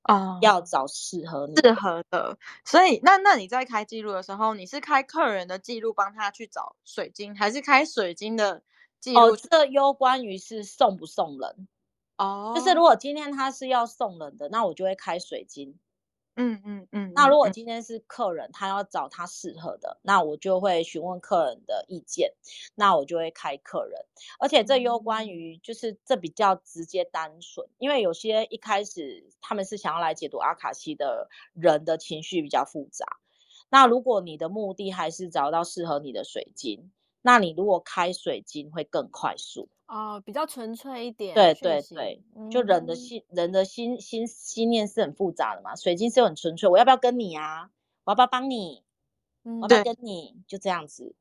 [0.02, 2.38] 啊，要找适合你适合的。
[2.64, 8.62] 所以那那你在开记录的时候，你是开客人的记录帮他去找水晶，还是开水晶的
[9.00, 9.20] 记录？
[9.20, 11.68] 哦，这攸关于是送不送人。
[12.18, 15.78] 哦，就是如果今天他是要送人的，那我就会开水晶。
[16.38, 17.12] 嗯嗯嗯。
[17.14, 22.34] 那如果今天是客人，他要找他适合的，那我就会询问客人的意见，
[22.74, 24.04] 那我就会开客人。
[24.38, 33.06] 而且这攸关于，就是这比较直接单纯，因为有些一开始他们是想要来解读阿卡西的人的情绪比较复杂。
[33.70, 36.92] 那如果你的目的还是找到适合你的水晶，
[37.26, 39.68] 那你如果开水晶会更快速。
[39.88, 41.34] 哦，比较纯粹一点。
[41.34, 45.74] 对对对，嗯、就人的心，人的心心心念是很复杂的嘛。
[45.74, 47.70] 水晶是很纯粹，我要不要跟你啊？
[48.04, 48.84] 我要不要帮你？
[49.42, 50.36] 嗯、我要不要跟你？
[50.46, 51.16] 就这样子。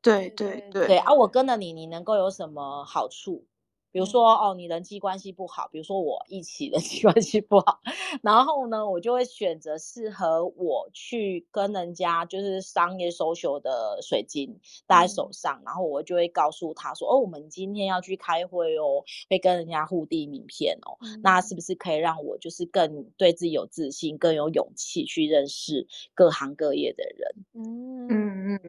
[0.00, 0.86] 对对对。
[0.86, 3.44] 对啊，我跟了你，你能够有什么好处？
[3.92, 7.80] 比如说哦，你人际关系不好，比如说我一起人际关系不好，
[8.22, 21.40] 然后呢，我就会选择适合我去跟人家就是商业 social 的水晶戴在手上，嗯、然后我就会告诉他说，哦，我们今天要去开会哦，会跟人家互递名片哦，嗯、那。
[21.50, 27.34] 是不是可以让我就是更对自己有自信，更有勇气去认识各行各业的人？
[27.54, 28.06] 嗯。
[28.08, 28.60] 嗯嗯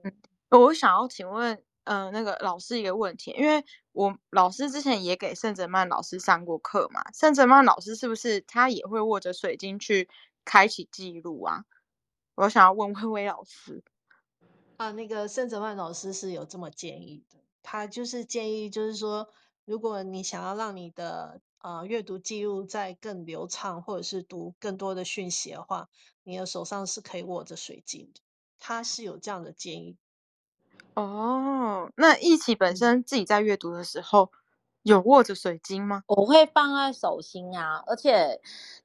[0.49, 1.61] 嗯，我想要请问。
[1.83, 10.09] 嗯、呃，那个老师一个问题，因为我老师之前也给圣哲曼老师上过课嘛，圣哲曼老师是不是他也会握着水晶去
[10.45, 11.65] 开启记录啊？
[12.35, 13.83] 我想要问薇薇老师。
[14.77, 19.29] 啊，那个盛泽曼老师是有这么建议的，他就是建议，就是说，
[19.65, 25.89] 如果你想要让你的呃阅读记录再更流畅，或者是读更多的讯息的话，
[26.23, 28.21] 你的手上是可以握着水晶的。
[28.57, 29.97] 他是有这样的建议。
[30.95, 34.31] 哦，那一起本身自己在阅读的时候
[34.83, 36.03] 有握着水晶吗？
[36.07, 38.41] 我会放在手心啊，而且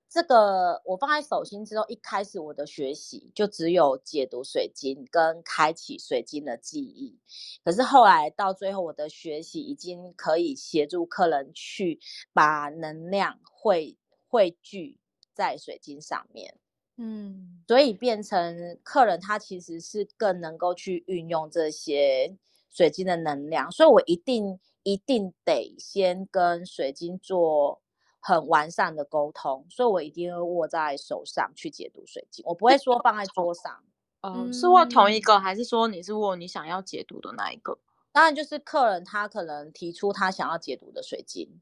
[0.09, 7.19] 这个我放在手心之后，一开始我的学习就只有解读水晶跟开启水晶的记忆。
[7.65, 11.99] 可是后来到最后，我的学习已经可以协助客人去
[12.33, 14.99] 把能量汇汇聚
[15.35, 16.55] 在水晶上面。
[16.99, 22.37] 嗯，所以变成客人，他其实是更能够去运用这些
[22.71, 27.83] 水晶的能量，所以我一定一定得先跟水晶做
[28.19, 33.83] 很完善的沟通，所以我一定会握在手上去解读水晶，我不会说放在桌上。
[34.23, 37.79] 嗯，是握同一个，还是说你是握你想要解读的那一个？
[38.11, 41.61] 当然就是客人他可能提出他想要解读的水晶。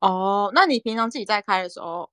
[0.00, 2.10] 哦，那你平常自己在开的时候，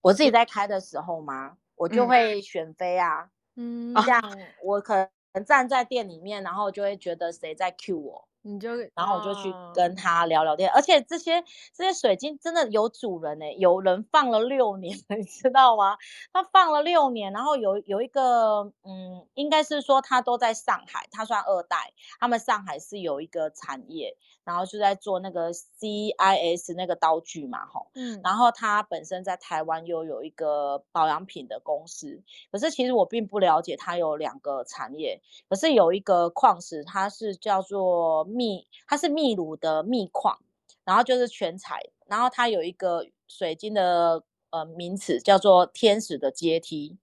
[0.00, 1.58] 我自己在开的时候吗？
[1.80, 4.22] 我就会选妃啊，嗯，这样。
[4.62, 8.28] 我可能站在店里面，然后就会觉得谁在 cue 我。
[8.42, 9.94] 你就，然后我就去跟。
[9.94, 11.42] 他聊聊天，哦、而且这些
[11.74, 15.96] 这些水晶真的有主人呢、欸，有人放了六年， 你知道吗？
[16.32, 24.16] 他放了六年，然后有有一个，嗯，应该是说他都在上海，他算二代，他们上海是有一个产业，
[24.50, 38.24] 然后就在做那个 CIS 那个刀具嘛，吼，嗯，然后他本身在台湾又有一个保养品的公司，可是其实我并不了解他有两个产业，可是有一个矿石，它是叫做。
[38.24, 40.38] 秘，它是秘鲁的秘矿，
[40.84, 46.96] 然后就是全彩，然后它有一个水晶的呃名词叫做天使的阶梯，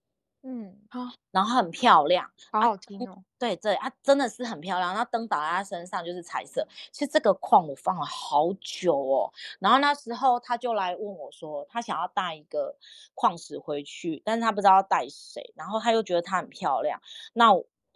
[0.50, 6.66] 嗯，好，然后很漂亮，好好听哦，啊、对对，它真的是很漂亮，然后灯打在它身上就是彩色。
[6.90, 12.78] 其实这个矿我放了好久哦，然后那时候他就来问我说，他想要带一个
[13.14, 17.02] 矿石回去，但是他不知道要带谁，然后他又觉得它很漂亮，
[17.34, 17.52] 那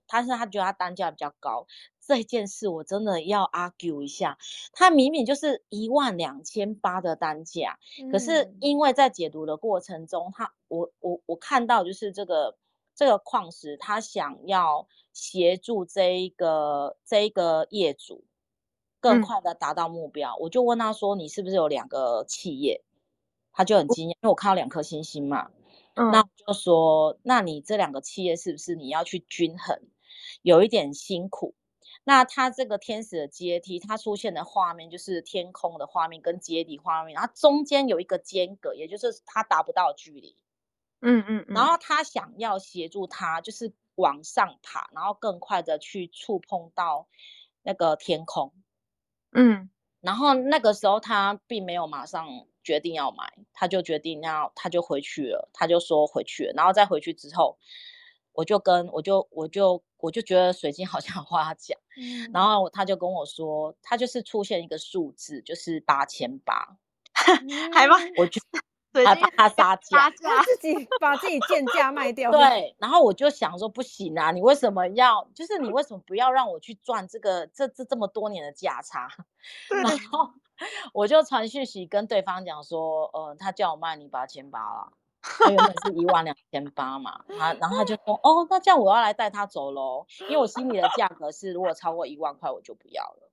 [0.05, 1.65] 他是他觉得它单价比较高。
[2.11, 4.37] 这件事我真的要 argue 一下，
[4.73, 12.57] 它明明就是一万两千八的单价，嗯、可是因为在解读的过程中，他我我我看到就是这个
[12.93, 18.25] 这个矿石，他想要协助这一个这一个业主
[18.99, 22.83] 更快的达到目标，嗯、我就问他说：“你是不是有两个企业？”
[23.53, 25.49] 他就很惊讶，因为我看到两颗星星嘛，
[25.93, 29.79] 嗯、那我就说：“那你这两个企业是不是你要去均衡？
[30.41, 31.55] 有一点辛苦。”
[32.03, 40.35] 那它这个天使的阶梯，它出现的画面就是天空的画面跟阶梯画面，然后中间有一个间隔，也就是它达不到距离。
[41.01, 47.07] 嗯嗯，嗯然后他想要协助他，就是往上爬，然后更快的去触碰到
[47.61, 48.51] 那个天空。
[49.31, 52.27] 嗯，然后那个时候他并没有马上
[52.63, 57.57] 决定要买，他就决定要，他就回去了，他就说回去了，然后再回去之后。
[58.33, 66.77] 我就跟我就我就我就觉得水晶好像话讲，嗯、然后他就跟我说，他就是出现一个数字，就是八千八，
[67.73, 67.95] 还吗？
[68.17, 68.41] 我就
[69.05, 72.29] 还把他杀价，他 自己把自己贱价卖掉。
[72.29, 75.25] 对，然后我就想说，不行啊，你为什么要？
[75.33, 79.07] 就是你为什么不要让我去赚这个这这这么多年的价差？
[79.83, 80.31] 然后
[80.93, 84.91] 我就传讯息跟对方讲说，呃，他叫我卖你八千八了。
[85.21, 93.29] 他原本是一万两千八嘛，他然后他就说，哦，那这样我要来带他走喽，因为我心里的价格是，如果超过一万块我就不要了。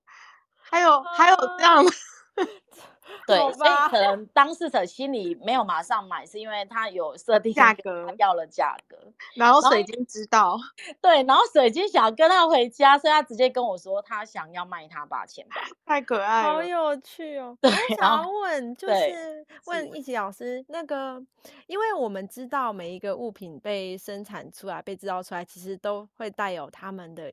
[0.61, 1.90] 还有还有这样吗？
[3.27, 8.96] 对，所以可能当事者心里没有马上买，是因为他有设定价格，他要了价格，
[9.35, 10.59] 然后水晶知道，
[11.01, 17.57] 对，然后水晶想跟他回家，所以他直接跟我说他想要卖他八千八，太可爱了，好有趣哦。
[17.62, 21.22] 我想要问，就是问一起老师，那个，
[21.66, 27.33] 因为我们知道每一个物品被生产出来、被制造出来，其实都会带有他们的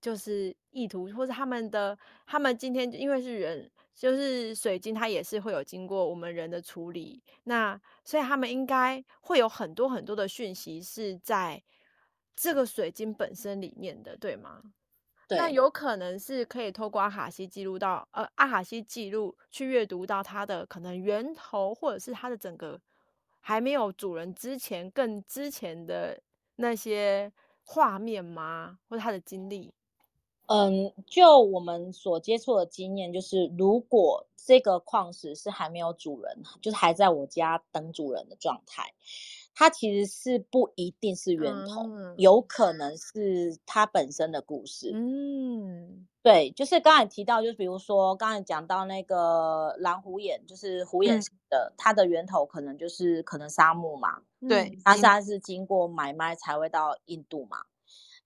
[0.00, 3.70] 就是意图，或者他们的他们今天因为是人。
[4.00, 11.62] 就是水晶，它也是会有经过我们人的处理，那所以他们应该会有很多很多的讯息是在
[12.34, 14.62] 这个水晶本身里面的，对吗？
[15.28, 15.36] 对。
[15.36, 22.80] 那有可能是可以透过阿卡西记录到，呃，阿卡西记录去阅读到它的可能源头，或者是它的整个
[23.40, 26.18] 还没有主人之前更之前的
[26.56, 27.30] 那些
[27.64, 28.78] 画面吗？
[28.88, 29.74] 或者他的经历？
[30.52, 38.92] 嗯，就我们所接触的经验，就是如果这个矿石是还没有主人，就是还在我家等主人的状态，
[39.54, 44.90] 它其实是不一定是源头，嗯、有可能是它本身的故事。
[44.92, 54.22] 嗯，对，就是刚才提到，就是比如说刚才讲到那个蓝虎眼，就是虎眼的，嗯、它的源头可能就是可能沙漠嘛。
[54.48, 57.58] 对，它是它是经过买卖才会到印度嘛，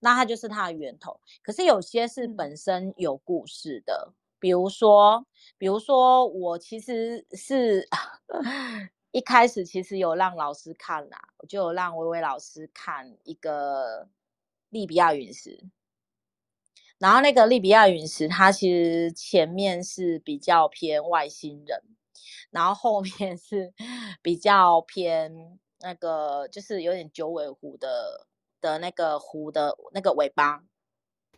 [0.04, 1.18] 那它就是它的源头。
[1.42, 5.26] 可是有些是本身有故事的，嗯、比如说，
[5.58, 7.88] 比如说我其实是。
[9.14, 14.08] 一开始其实有让老师看啦，我就有让薇薇老师看一个
[14.70, 15.68] 利比亚陨石，
[16.98, 21.80] 然后那个利比亚陨石，它其实前面是比较偏外星人，
[22.50, 23.72] 然后后面 是
[24.20, 28.26] 比较偏那个，就是有点九尾狐的
[28.64, 30.64] 的那个狐的那个尾巴，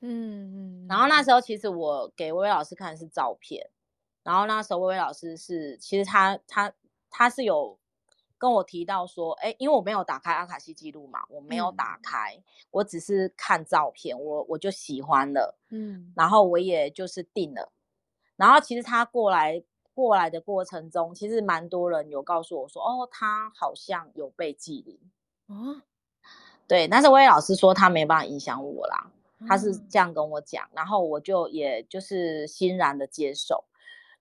[0.01, 3.69] 嗯嗯，然后那时候其实我给薇薇老师看的是照片，
[4.23, 6.73] 然后那时候薇薇老师是其实他他。
[7.09, 7.79] 他是有
[8.37, 17.73] 跟我提到说，哎，因为我没有打开阿卡西记录嘛，我没有打开，嗯、我只是看照片，我我就喜欢了，嗯，然后我也就是定了，
[18.37, 19.63] 然后其实他过来
[19.95, 25.01] 过来的过程中，其实蛮多人有告诉我说，哦，他好像有被记灵，
[25.47, 25.81] 哦，
[26.69, 29.11] 对，但是薇薇老师说他没办法影响我啦，
[29.47, 33.65] 他是这样跟我讲，嗯、然后我就也就是欣然的接受。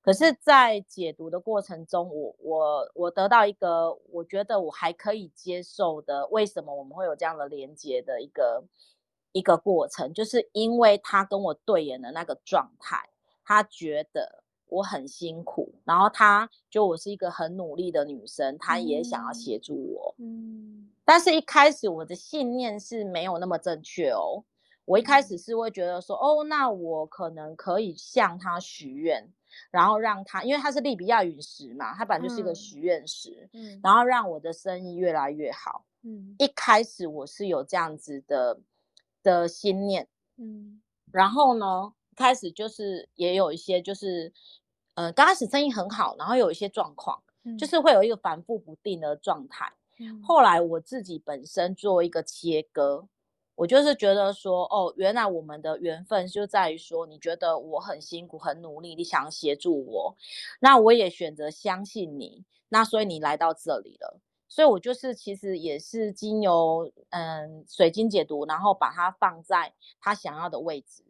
[0.02, 8.64] 可是，在解读的过程中，我我我得到一个我觉得我还可以接受的，为什么我们会有这样的连接的一个
[9.32, 13.10] 一个过程，就是因为他跟我对眼的那个状态，
[13.44, 24.44] 他觉得我很辛苦，然后他就我是一个很努力的女生，他也想要协助我，嗯，但是一开始我的信念是没有那么正确哦，
[24.86, 29.32] 我一开始是会觉得说，哦，那我可能可以向他许愿。
[29.72, 38.60] 然后让他，因为他是利比亚陨石嘛，他本来就是一个许愿石，嗯，然后让我的生意越来越好，嗯，一开始我是有这样子的
[39.24, 44.34] 的心念，嗯，然后呢，开始就是也有一些就是，
[44.96, 53.08] 呃，刚开始生意很好，然后有一些状况，嗯，就是会有一个反复不定的状态，嗯，后来我自己本身做一个切割。
[53.58, 60.18] 我就是觉得说，哦，原来我们的缘分就在于说，你觉得我很辛苦、很努力，你想协助我，
[60.60, 64.20] 那我也选择相信你，那所以你来到这里了。
[64.50, 71.06] 所以我就是其实也是经由嗯水晶解读，然后把它放在他想要的位置，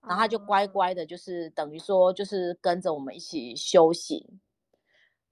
[0.00, 4.40] 然后他就乖乖的，就是等于说就是跟着我们一起修行。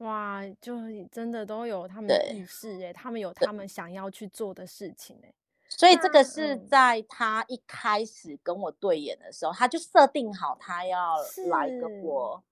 [0.02, 0.76] 哇，就
[1.10, 5.34] 真的都有他们的意识耶，他们有他们想要去做的事情耶。
[5.68, 11.16] 所以这个是在他一开始跟我对眼的时候，他就设定好他要
[11.50, 12.44] 来跟我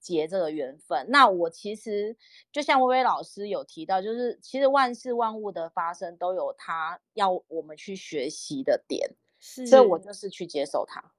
[0.00, 1.06] 结这个缘分。
[1.10, 2.16] 那我其实
[2.50, 11.12] 就像薇薇老师有提到，就是其实万事万物的发生都有他要我们去学习的点，是所以我就是去接受他。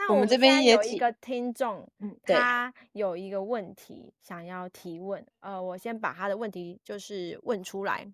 [0.00, 8.10] 那我们这边也有一个听众，嗯，他有一个问题想要提问，呃，我先把他的问题就是问出来。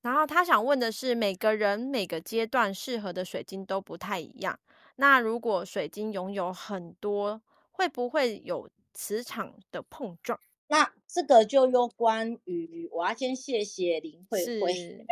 [0.00, 4.58] 然后他想问的是，每个人每个阶段适合的水晶都不太一样。
[4.96, 10.40] 那如果水晶拥有很多，会不会有磁场的碰撞？
[10.68, 15.06] 那这个就有关于，我要先谢谢林慧慧是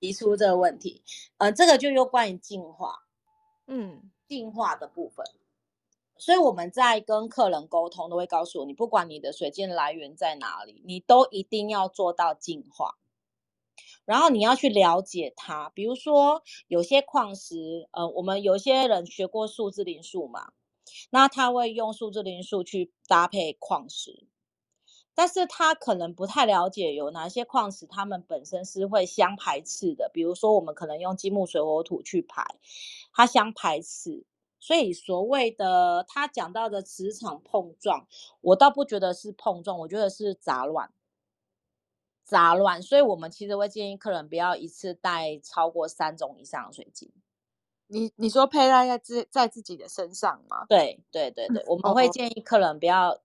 [0.00, 1.02] 提出这个问题。
[1.38, 3.04] 呃，这个就有关于进化，
[3.66, 5.24] 嗯，进化的部分。
[6.16, 12.96] 所以我们在跟客人沟通，都会告诉你，不管你的水晶来源在哪里，你都一定要做到进化。
[14.04, 20.52] 然后你要去了解它，比如说有些矿石，呃，我们有些人学过数字灵数嘛，
[21.10, 24.26] 那他会用数字灵数去搭配矿石，
[25.14, 30.10] 但是他可能不太了解有哪些矿石，它们本身是会相排斥的。
[30.12, 32.44] 比如说我们可能用金木水火土去排，
[33.12, 34.24] 它相排斥，
[34.58, 38.06] 所以所谓的他讲到的磁场碰撞，
[38.40, 40.90] 我倒不觉得是碰撞，我觉得是杂乱。
[42.24, 47.12] 杂乱，所以我们其实会建议客人不要一次带超过三种以上的水晶。
[47.86, 50.64] 你你说佩戴在自在自己的身上吗？
[50.66, 53.20] 对对对对，我们会建议客人不要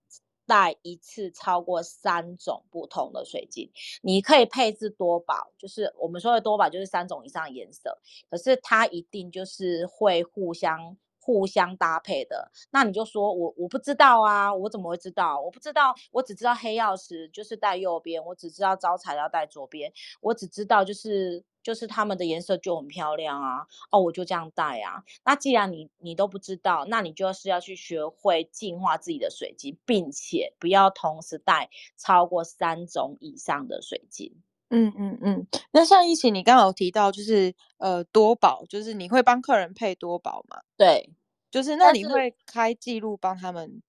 [0.50, 3.70] 带一次超过三种不同的水晶。
[4.02, 7.96] 你可以配置多宝，就是我们说的多宝就是三种以上颜色，
[8.28, 10.96] 可是它一定就是会互相。
[11.20, 15.40] 互相搭配的，那你就说我我不知道啊，我怎么会知道？
[15.40, 19.92] 我不知道，我只知道黑曜石就是戴右边，我只知道招财要戴左边，
[20.22, 25.04] 我只知道就是就是它们的颜色就很漂亮啊，哦，我就这样戴啊。
[25.24, 34.42] 那既然你你都不知道，那你就是要去学会净化自己的水晶，并且不要同时戴超过三种以上的水晶。
[34.70, 35.46] 嗯嗯嗯。
[35.72, 40.60] 那像一起，你刚刚有提到就是呃多宝，就是你会帮客人配多宝吗？
[40.76, 41.10] 对，
[41.50, 43.82] 就是那你会开记录帮他们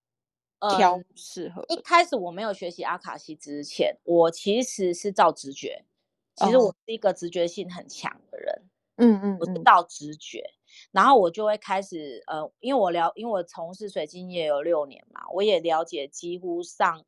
[0.77, 1.77] 挑适合、嗯。
[1.77, 5.85] 一开始我没有学习阿卡西之前，我其实是照直觉。
[6.35, 8.63] 其实我是一个直觉性很强的人。
[8.97, 10.43] 嗯嗯，我是照直觉。
[10.91, 17.03] 然后我就会开始，呃，因为我了，因为我从事水晶业有六年嘛，我也了解几乎上，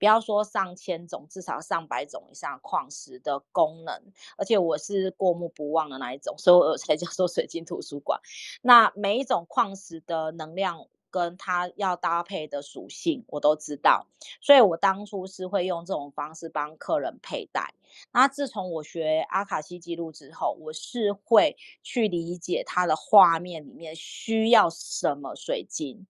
[0.00, 4.02] 不要说上千种，至少上百种以上矿石的功能，
[4.36, 8.20] 而且我是过目不忘的那一种，所以我才叫做水晶图书馆。
[8.62, 10.88] 那每一种矿石的能量。
[11.12, 14.06] 跟它要搭配的属性我都知道，
[14.40, 17.74] 所以我当初是会用这种方式帮客人佩戴。
[18.12, 26.06] 那自从我学阿卡西记录之后，我是会去理解它的画面里面需要什么水晶。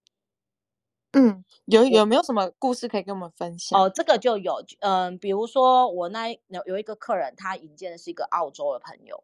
[1.13, 3.81] 嗯，有有没有什么故事可以跟我们分享？
[3.81, 9.23] 哦，这个就有，嗯，比如说我那有有一个客人，他引荐的是一个澳洲的朋友，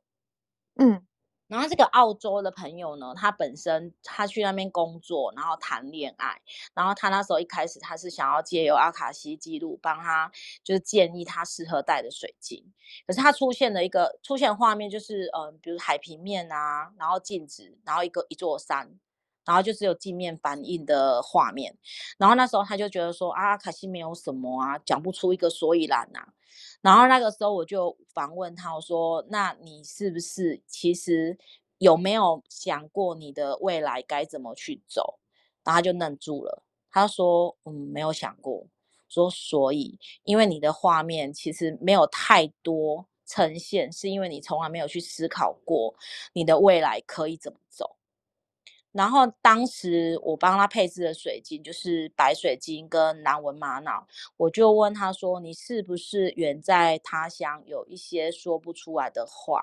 [0.77, 1.05] 嗯。
[1.49, 6.41] 然后这个澳洲的朋友呢，他本身他去那边工作，然后谈恋爱，
[6.73, 10.31] 然后他那时候一开始他是想要借由阿卡西记录帮他，
[10.63, 12.73] 就是建议他适合戴的水晶。
[13.07, 18.99] 可是他出现了一个出现画面，就是嗯，比如海平面啊，然后镜子，然后一个一座山，
[19.47, 21.75] 然后就只有镜面反应的画面。
[22.19, 26.33] 然后那时候他就觉得说啊，卡西没有什么啊，讲不出一个所以然啊。
[26.81, 31.37] 然后那个时候我就反问他，我说：“那你是不是其实
[31.79, 35.19] 有没有想过你的未来该怎么去走？”
[35.65, 38.67] 然后他就愣住了，他说：“嗯，没有想过。”
[39.09, 45.95] 说：“所以，因为你的画面其实没有太多呈现，是因为你从来没有去思考过
[46.33, 47.96] 你的未来可以怎么走。”
[48.97, 59.61] 然后当时我帮他配置的水晶就是白水晶跟蓝纹玛瑙，我就问他说：“你是不是远在他乡有一些说不出来的话？”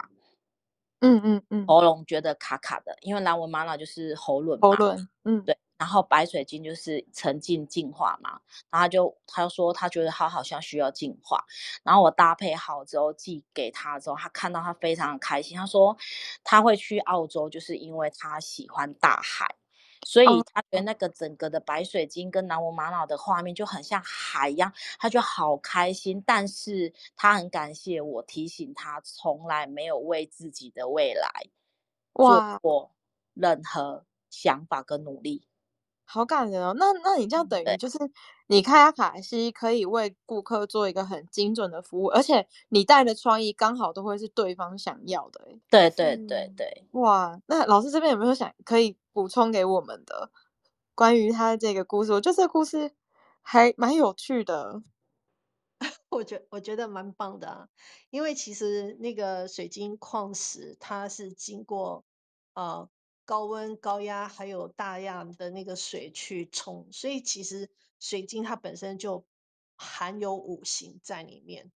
[1.00, 4.62] 嗯嗯嗯，喉咙觉得卡卡的，因为蓝纹玛瑙就是喉咙嘛。
[4.68, 5.56] 喉咙，嗯，对。
[5.76, 11.44] 然后白水晶就是沉浸净化嘛，然后他就他就说他觉得他好像需要净化，
[11.82, 15.96] 然后我搭配好之后寄给他之后，他看到他非常的开心，他说
[16.44, 19.56] 他会去澳洲就是因为他喜欢大海，
[20.06, 31.28] 所以他觉得那个整个的白水晶跟蓝纹玛瑙的画面就很像海一样，他就好开心，但是他很感谢我提醒他从来没有为自己的未来
[32.16, 32.92] 做过
[33.34, 35.46] 任何想法跟努力。
[36.06, 36.74] 好感人哦！
[36.78, 37.98] 那那你这样等于就是
[38.46, 45.40] 你开阿卡西可以为顾客做一个很精准的服务，而且你带的创意刚好都会是对方想要的。
[45.70, 47.40] 对对对对，哇！
[47.46, 50.30] 那老师这边有没有想可以补充给我们的
[50.94, 52.12] 关于他的这个故事？
[52.12, 52.92] 我觉得这个故事
[53.40, 54.82] 还蛮有趣的。
[56.10, 57.68] 我觉我觉得蛮棒的啊，
[58.10, 62.04] 因为其实那个水晶矿石它是经过
[62.52, 62.88] 呃。
[63.24, 69.26] 高温、高压还有大量的那个水去冲，所以其实水晶它本身就
[69.76, 71.72] 含有五行在里面。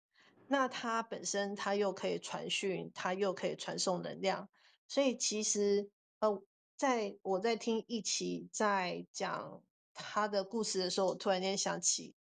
[0.47, 4.49] 那它本身它又可以传讯，它又可以传送能量，
[4.87, 5.91] 所以其实
[6.21, 6.43] 呃，
[6.77, 9.63] 在我在听一起在讲
[9.95, 12.15] 他的故事的时候，我突然间想起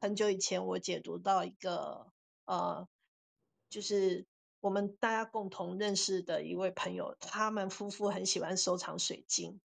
[0.00, 2.12] 很久以前我解读到一个
[2.44, 2.88] 呃，
[3.68, 4.26] 就是。
[4.62, 9.60] 我们大家共同认识的一位朋友，他们夫妇很喜欢收藏水晶。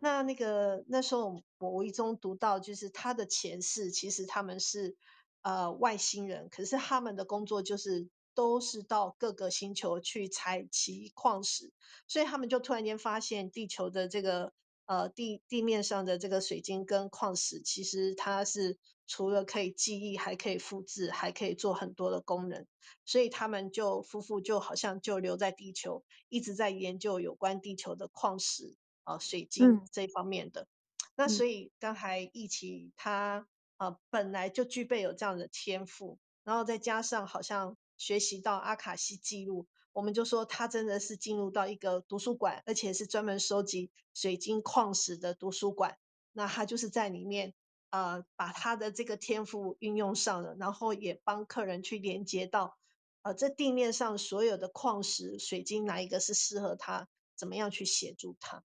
[0.00, 4.96] 那那个那时候我无意中读到，就是他的前世其实他们是
[5.42, 11.72] 呃外星人，可是他们的工作就是都是到各个星球去采集矿石，
[12.08, 14.52] 所以他们就突然间发现地球的这个
[14.86, 18.78] 呃地地面上的这个水晶跟矿石，其实它是。
[19.08, 22.66] 除了可以记忆，还可以复制，还可以做很多的功能，
[23.04, 28.74] 所以他们就夫妇就好像就留在地球，一直在研究有关地球的矿石
[29.04, 30.62] 啊、呃、水晶这方面的。
[30.62, 30.66] 嗯、
[31.14, 45.96] 那所以刚才一起他啊、呃、本来就具备有这样的天赋，然后再加上好像学习到阿卡西记录，我们就说他真的是进入到一个图书馆，而且是专门收集水晶矿石的图书馆。
[46.32, 47.54] 那他就是在里面。
[47.90, 52.76] 呃，把他的这个天赋运用上了，然后也帮客人去连接到，
[53.22, 58.64] 呃，这地面上所有的矿石、水晶，哪一个是适合他，怎么样去协助他？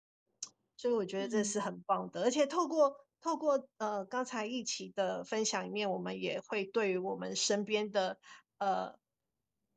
[0.78, 8.18] 所以我觉得这是很棒的，嗯、而且透过透过呃刚才一起的分享里面，我们也会对于我们身边的
[8.58, 8.98] 呃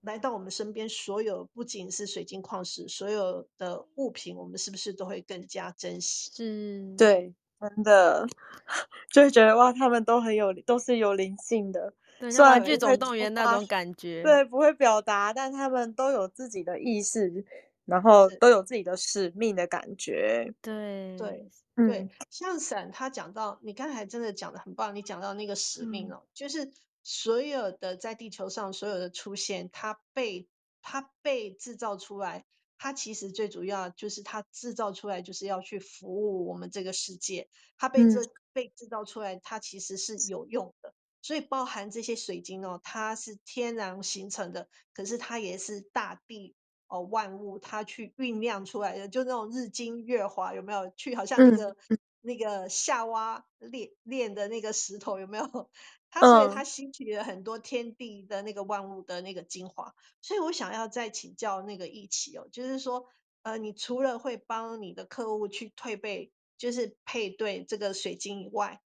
[0.03, 6.31] 来到我们身边所有不仅是水晶矿石，所有的物品，我们是不是都会更加珍惜？
[6.33, 7.35] 是，对。
[7.77, 8.27] 真的，
[9.15, 11.95] 就会觉得哇，他们都很有，都是有灵性的。
[12.19, 17.45] 对，虽然玩具总动员那种感觉，对，不会表达，但他们都有自己的意识，
[17.85, 20.53] 然后都有自己的使命的感觉。
[20.61, 26.73] 对对、嗯、对，像闪他讲到，你刚才真的讲的很棒，你讲到那个使命哦，嗯、就是
[27.03, 30.49] 所有的在地球上所有的出现，它被
[30.81, 32.45] 它被制造出来。
[32.79, 37.49] 它其实最主要就是它制造出来就是要去服务我们这个世界，
[37.79, 40.93] 它被这、嗯、被制造出来，它其实是有用的。
[41.21, 46.57] 所以包含这些水晶哦，它是天然形成的，可是它也是大地
[46.89, 50.93] 哦万物它去酝酿出来的，就那种日精月华有没有？
[50.97, 55.71] 去好像那个、嗯、那个夏娃炼炼的那个石头有没有？
[56.13, 63.07] 它所以它吸取了很多天地的那个万物的那个精华，所以我想要再请教那个一起哦，就是说，
[63.43, 68.83] 呃，你除了会帮你的客户去退备，就是配对这个水晶以外，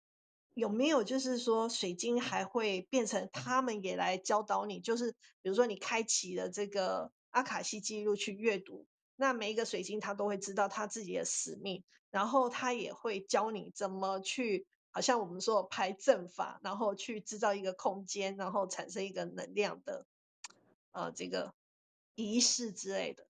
[0.54, 5.12] 有没有就是说水晶还会变成他们也来教导你，就是
[5.42, 14.66] 比如说你开启了这个阿卡西记录去阅读，那每一个水晶它都会知道它自己的使命，然后它也会教你怎么去。
[14.92, 20.06] 好像我们说排阵法，然后去制造一个空间，然后产生一个能量的，
[20.92, 21.54] 呃，这个
[22.14, 23.26] 仪式之类的。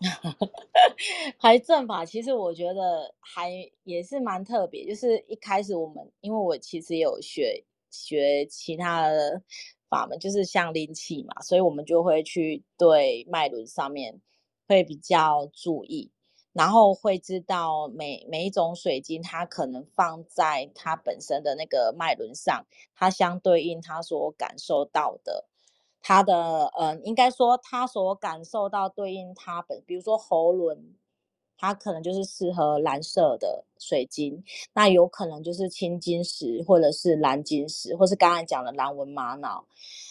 [1.40, 3.50] 排阵法其实我觉得还
[3.82, 9.42] 也是蛮特别，就是一开始我们因为我其实有学学其他的
[9.88, 14.20] 法门，就是像灵气嘛，所以我们就会去对脉轮上面
[14.68, 16.12] 会比较注意。
[16.58, 25.44] 然后会知道每每一种水晶，它可能放在它本身的那个脉轮上，它相对应它所感受到的，
[26.02, 30.96] 它的嗯，应该说它所感受到对应它本，比如说喉轮，
[31.58, 34.42] 它可能就是适合蓝色的水晶，
[34.72, 39.66] 那有可能就是青金石或者是蓝晶石，或是刚才讲的蓝纹玛瑙。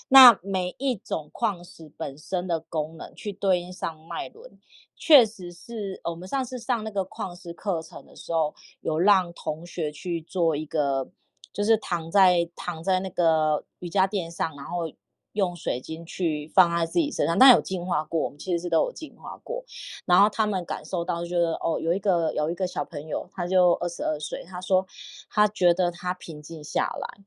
[0.10, 4.58] 那每一种矿石本身的功能去对应上脉轮，
[4.96, 11.10] 确实是我们上次上那个矿石课程的时候，有让同学去做一个，
[11.52, 14.90] 就是躺在躺在那个瑜伽垫上，然后
[15.38, 19.64] 用水晶去放在自己身上，但有净化过，我们其实是都有净化过，
[20.06, 24.86] 然后他们感受到就觉得哦，有一个有一个小朋友，他就二十二岁，他说
[25.30, 27.24] 他觉得他平静下来。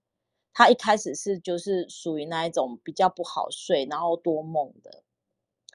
[0.53, 5.05] 他一开始是就是属于那一种比较不好睡，然后多梦的，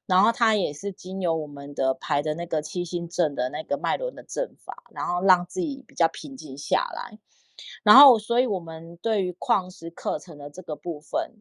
[0.05, 7.17] 然后他也是经由我们的排的那个七星阵的那个脉轮的阵法，然后让自己比较平静下来，
[7.83, 11.31] 然后所以我们对于矿石课程的这个部分，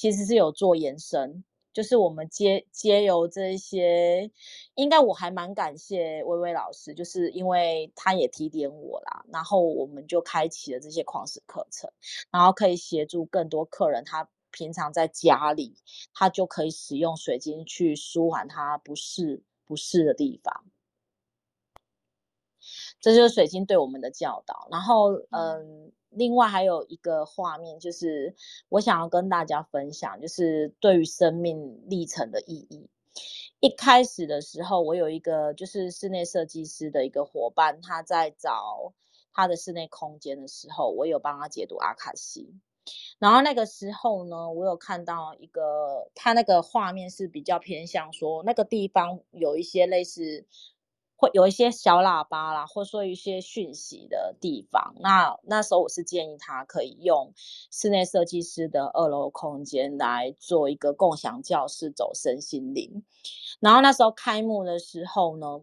[0.00, 1.44] 其实是有做延伸。
[1.74, 4.30] 就是我们接接由这些，
[4.74, 11.92] 应该我还蛮感谢薇薇老师，就是因为他也提点我啦，然后我们就开启了这些矿石课程，
[12.30, 15.76] 然后可以协助更多客人，他平常在家里，
[16.14, 20.64] 他就可以使用水晶去舒缓他不适不适的地方。
[23.00, 24.66] 这就是水晶对我们的教导。
[24.70, 25.92] 然后，嗯。
[26.10, 28.34] 另外还有一个画面，就是
[28.68, 32.88] 我想要跟大家分享，就是对于生命历程的意义。
[33.60, 38.92] 一开始的时候，我有一个就是室内设计师的一个伙伴，他在找
[39.32, 42.54] 他的室内空间的时候，我有帮他解读阿卡西。
[43.18, 50.46] 然后那个时候呢，我有看到一个，他那个画面是比较偏向说那个地方有一些类似。
[51.20, 54.94] 会有一些小喇叭啦，或说一些讯息的地方。
[55.00, 57.34] 那那时候我是建议他可以用
[57.70, 63.04] 室内设计师的二楼空间来做一个共享教室，走身心灵。
[63.60, 65.60] 然后那时候开幕的时候呢，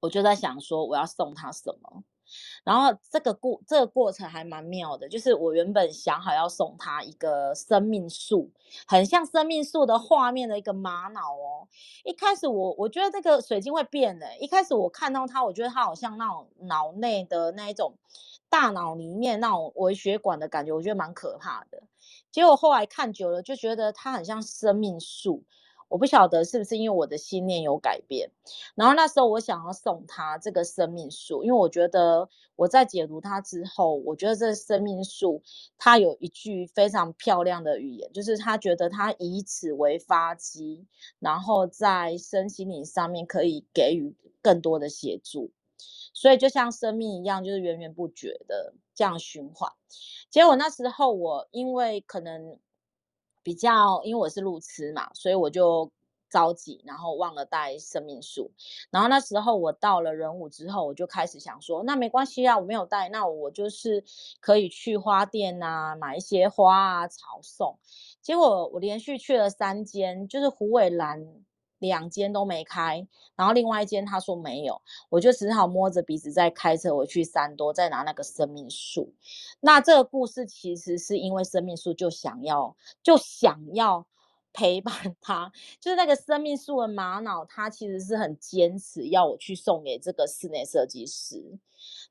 [0.00, 2.02] 我就在想说我要送他什么。
[2.64, 8.50] 然后这个过这个过程还蛮妙的，就是我原本想好要送他一个生命树，
[8.86, 11.68] 很像生命树的画面的一个玛瑙哦。
[12.04, 17.94] 一开始我我觉得这个水晶会变的，一开始我看到它，我觉得它好像那种脑内的那一种
[18.48, 21.82] 大脑里面那种微血管的感觉，我觉得蛮可怕的。
[22.30, 25.44] 结果后来看久了，就觉得它很像生命树。
[25.88, 28.30] 我不晓得是不是因为我的信念有改变，
[28.74, 35.42] 然后那时候我想要送他这个生命树，因为我觉得我在解读它之后，我觉得这生命树
[35.78, 40.86] 它有一句非常漂亮的语言，就是他觉得他以此为发机，
[41.20, 45.52] 然后在身心灵上面可以给予更多的协助，
[46.12, 49.70] 所以就像生命一样，就是源源不绝的这样循环。
[50.30, 52.58] 结果那时候我因为可能。
[53.44, 55.88] 比较，因为我是路痴嘛，所以我就
[56.30, 58.50] 着急，然后忘了带生命树。
[58.90, 64.02] 然后那时候我到了人武之后，我就开始想说，那没关系啊，我没有带，那我就是
[64.40, 67.78] 可以去花店啊，买一些花啊草送。
[68.20, 71.44] 结果我连续去了三间，就是虎尾兰
[71.86, 73.06] 两间都没开，
[73.36, 79.12] 然后另外一间他说没有，我就只好摸着鼻子再开车回去三多，再拿那个生命树。
[79.60, 84.06] 那这个故事其实是因为生命树就想要就想要
[84.54, 91.58] 陪伴他，就是那个生命树的玛瑙，他其实是很坚持要我去送给这个室内设计师。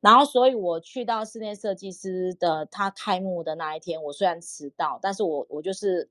[0.02, 6.10] 然后，所以我去到室内设计师的他开幕的那一天，我虽然迟到，但是我我就是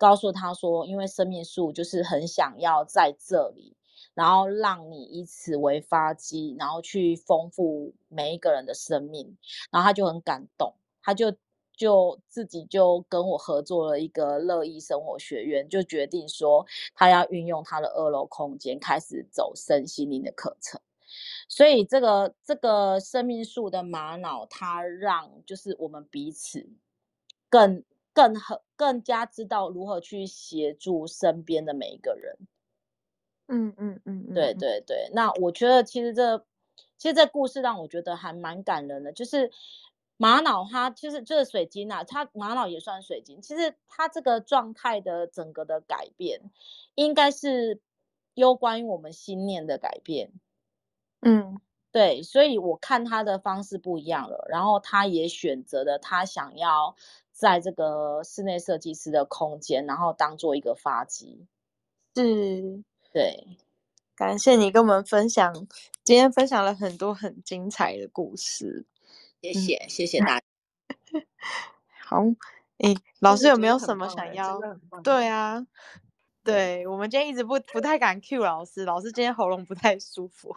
[0.00, 3.76] 告诉他说，因为生命树就是很想要在这里，
[4.14, 9.36] 然后让你以此为发机，然后去丰富每一个人的生命。
[9.70, 10.72] 然后他就很感动，
[11.02, 11.36] 他就
[11.76, 20.80] 就自己就跟我合作了一个乐意生活学院，就决定说他要运用他的二楼空间，开始走身心灵的课程。
[21.46, 26.70] 所以这个这个生命树的玛瑙，它让就是我们彼此
[27.50, 27.82] 更
[28.12, 32.36] 更和更加知道如何去协助身边的每一个人。
[33.48, 35.10] 嗯嗯嗯，嗯，对对对。
[35.12, 36.38] 那我觉得其实这
[36.96, 39.50] 其实这故事让我觉得还蛮感人的，就是
[40.16, 43.40] 玛瑙它其实就是水晶啊，它玛瑙也算水晶。
[43.42, 46.40] 其实它这个状态的整个的改变，
[46.94, 47.80] 应该是
[48.34, 50.30] 攸关于我们心念的改变。
[51.22, 56.94] 嗯，对，所以我看他的方式不一样了，然后他也选择了他想要
[57.40, 61.46] 在这个室内设计师的空间，然后当做一个发机。
[62.14, 62.84] 是，
[63.14, 63.56] 对，
[64.14, 65.66] 感谢你跟我们分享，
[66.04, 68.84] 今天分享了很多很精彩的故事，
[69.40, 70.44] 谢谢，嗯、谢谢大家。
[72.04, 72.18] 好，
[72.76, 74.60] 诶，老师有没有什么想要？
[75.02, 75.66] 对啊，
[76.44, 80.54] 对，我们今天一直不不太敢 cue 老师，老师今天喉咙不太舒服。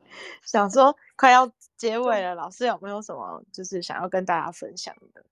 [0.44, 5.24] 想说快要结尾了，老师有没有什么就是想要跟大家分享的？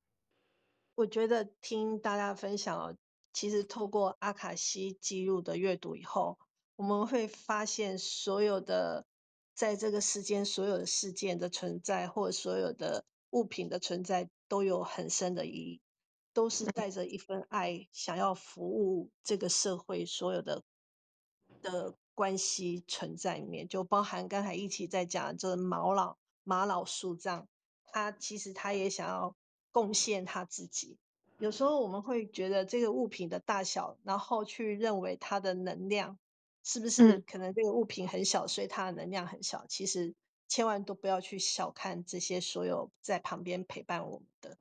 [0.97, 2.97] 我觉得听大家分享，
[3.33, 6.39] 其实透过阿卡西记录的阅读以后，
[6.75, 9.07] 我们会发现所有的
[9.55, 15.81] 在这个世间所有的事件的存在，或者所有的物品的存在，都有很深的意义，
[16.33, 20.65] 都是带着一份爱，想要服务这个社会所有的
[21.63, 21.95] 的。
[22.17, 27.47] 关系存在里面，就包含刚才一起在讲，就是毛老玛老树这样，
[27.93, 29.37] 他其实他也想要
[29.77, 30.97] 贡献他自己。
[31.39, 36.19] 有时候我们会觉得这个物品的大小，然后去认为它的能量
[36.65, 39.67] 是不是可能这个物品很小，所以它的能量很小。
[39.69, 40.15] 其实
[40.49, 44.57] 千万都不要去小看这些所有在旁边陪伴我们的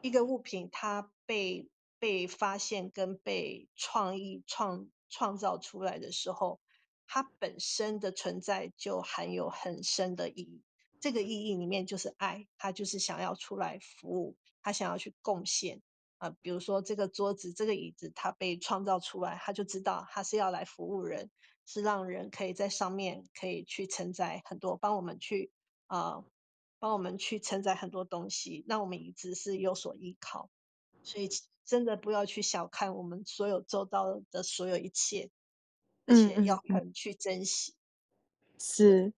[0.00, 1.68] 一个物品，它被
[1.98, 6.58] 被发现跟被创意创创造出来的时候。
[7.12, 10.62] 它本身的存在就含有很深的意义，
[11.00, 15.82] 这个意义里面就是爱，他就是想要出来服务，他想要去贡献
[16.18, 16.36] 啊、呃。
[16.42, 21.30] 比如说这个桌子、这个椅子，它被创造出来，他就知道他是要来服务人，
[21.66, 25.50] 是让人可以在上面可以去承载很多，帮我们去
[25.86, 26.24] 啊、呃，
[26.78, 30.50] 帮我们去承载很多东西，让我们一直是有所依靠。
[31.02, 31.28] 所以
[31.64, 35.30] 真的不要去小看我们所有周遭的所有一切。
[36.06, 37.72] 而且要很去珍惜。
[38.58, 39.12] 是，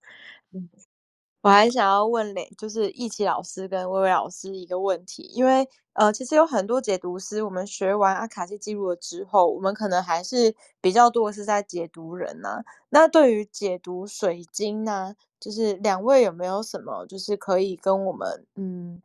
[1.43, 19.01] 我还想要问嘞，就是一起老师跟薇薇老师一个问题，因为呃，其实有很多解读师，我们学完阿卡西记录了之后，我们可能还是比较多是在解读人呐、那对于解读水晶呢、就是两位有没有什么，就是可以跟我们，嗯，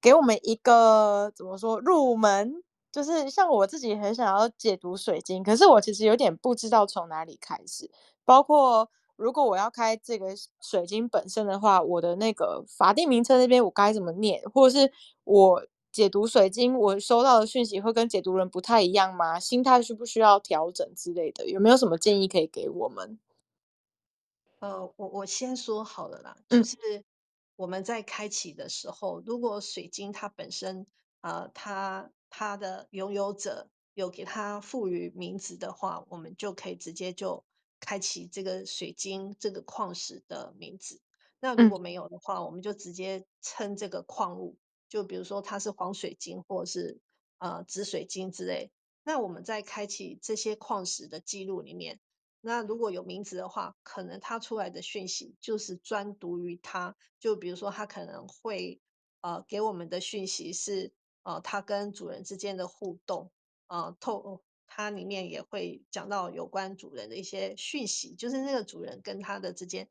[0.00, 2.64] 给我们一个怎么说入门？
[2.90, 7.88] 就是像我自己很想要解读水晶，可是我其实有点不知道从哪里开始。
[8.24, 10.28] 包括如果我要开这个
[10.60, 14.42] 水晶本身的话，我的那个法定名称那边我该怎么念？
[14.52, 14.92] 或者是
[15.24, 19.40] 我解读水晶，我收到的讯息会跟解读人不太一样吗？
[19.40, 21.48] 心态需不需要调整之类的？
[21.48, 23.18] 有没有什么建议可以给我们？
[24.58, 26.76] 呃，我我先说好了啦，就是
[27.56, 30.86] 我们在开启的时候，嗯、如果水晶它本身，
[31.20, 37.44] 呃，它它的拥有者有给它赋予名字的话，我们就可以直接就
[37.80, 41.00] 开启这个水晶这个矿石的名字。
[41.40, 44.56] 那如果没有的话，我们就直接称这个矿物，
[44.88, 47.00] 就比如说它是黄水晶或者是
[47.38, 48.72] 呃紫水晶之类。
[49.04, 52.00] 那我们在开启这些矿石的记录里面，
[52.40, 56.96] 那如果有名字的话，可能它出来的讯息就是专独于它。
[57.20, 58.80] 就比如说它可能会
[59.20, 60.92] 呃给我们的讯息是。
[61.28, 63.32] 呃，它跟主人之间的互动，
[63.66, 64.44] 呃，透
[64.76, 69.88] 它里面也会讲到有关主人的一些讯息，就是那个主人跟他的之间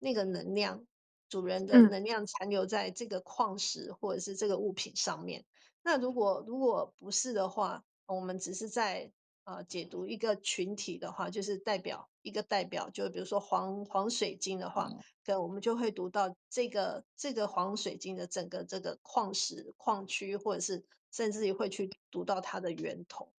[0.00, 0.84] 那个能量，
[1.28, 5.42] 主人的能量残留在这个矿石或者是这个物品上面。
[5.42, 5.46] 嗯、
[5.84, 9.12] 那如果如果不是的话，我们只是在。
[9.46, 14.88] 呃，解读一个群体的话，就是代表一个代表，就比如说黄黄水晶的话，
[15.22, 20.82] 可能我们就会读到这个这个黄水晶的整个这个矿石矿区，或者是
[21.12, 23.33] 甚至于会去读到它的源头。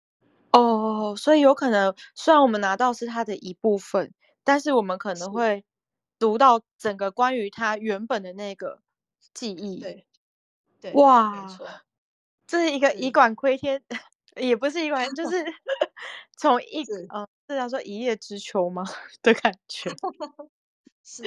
[0.55, 5.64] 哦，所以有可能，虽然我们拿到是它的一部分，但是我们可能会
[6.16, 8.80] 读到整个关于它原本的那个
[9.32, 9.80] 记忆。
[9.80, 10.07] 对，
[10.80, 11.44] 对，哇，
[12.46, 13.82] 这是一个以管窥天。
[14.36, 15.44] 也不是以管，就是
[16.38, 16.82] 从一
[17.12, 18.84] 嗯，是叫做一叶知秋吗
[19.22, 19.90] 的感觉？
[21.05, 21.22] 是，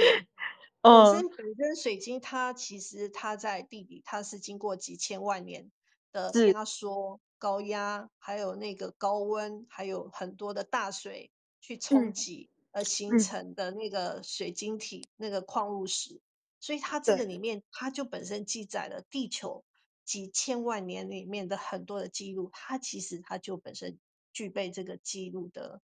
[0.82, 5.72] 本身本身水晶它其实它在地底，它是经过几千万年
[6.12, 11.32] 的压缩、高压，还有那个高温，还有很多的大水
[11.62, 16.22] 去冲击而形成的那个水晶体，嗯、那个矿物石，
[16.60, 19.64] 所以它这个里面它就本身记载了地球。
[20.06, 24.00] 几千万年里面的很多的记录，它其实它就本身
[24.32, 25.82] 具备这个记录的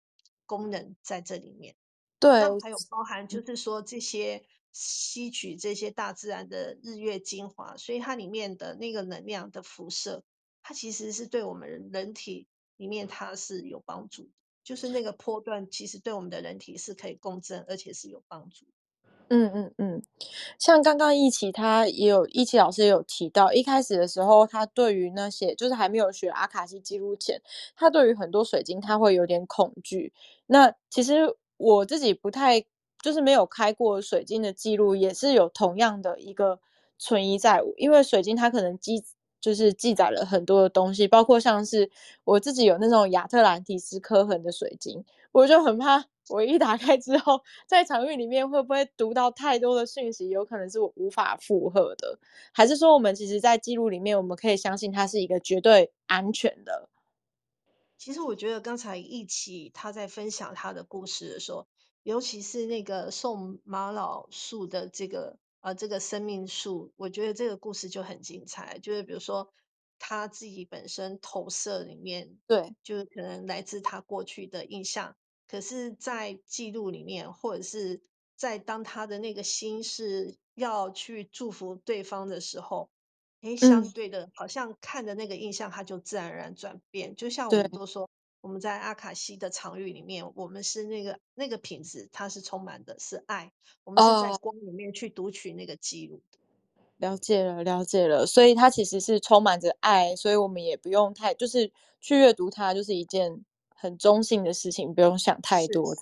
[0.45, 1.77] 功能在这里面。
[2.19, 10.25] 对，还有包含就是说这些吸取这些大自然的日月精华，所以它里面的那个能量的辐射，
[10.69, 12.45] 它其实是对我们人体
[12.77, 14.29] 里面它是有帮助的，
[14.63, 18.67] 就是那个波段其实对我们的人体是可以共振，而且是有帮助。
[19.29, 20.03] 嗯嗯嗯，
[20.59, 27.41] 像刚刚一起他也有一起老师也有提到，一开始的时候，他对于那些就是还没有学阿卡西记录前，
[27.75, 30.13] 他对于很多水晶他会有点恐惧。
[30.45, 32.63] 那其实我自己不太
[33.01, 36.59] 就是没有开过水晶的记录，也是有同样的一个
[36.99, 39.03] 存疑在，因为水晶它可能记
[39.41, 41.89] 就是记载了很多的东西，包括像是
[42.23, 46.05] 我自己有那种亚特兰蒂斯刻痕的水晶，我就很怕。
[46.29, 50.29] 我一打开之后，在场域里面会不会读到太多的讯息？
[50.29, 52.19] 有可能是我无法负荷的，
[52.53, 56.87] 还是说我们其实，在记录里面，我们可以相信它是一个绝对安全的？
[57.97, 61.65] 其实我觉得刚才一起他在分享他的故事的时候，
[62.03, 68.79] 尤其是那个送玛瑙树的这个呃这个生命树，我觉得这个故事就很精彩。
[68.79, 69.49] 就是比如说
[69.97, 75.15] 他自己本身投射里面，对，就是可能来自他过去的印象。
[75.47, 78.01] 可是，在记录里面，或者是
[78.35, 82.89] 在当他的那个心是要去祝福对方的时候，
[83.41, 87.15] 诶，相对的，好像看的那个印象，它就自然而然转变。
[87.15, 88.08] 就像我们都说，
[88.41, 93.51] 我们在阿卡西的场域里面，我们是那个那个品质，它是充满的是爱，
[93.83, 96.39] 我们是在光里面去读取那个记录的。
[96.97, 103.45] 了解了，了解了，所以它其实是充满着爱，所以我们也不用太就是去阅读它，就是一件。
[103.81, 105.95] 很中性的事情，不用想太多。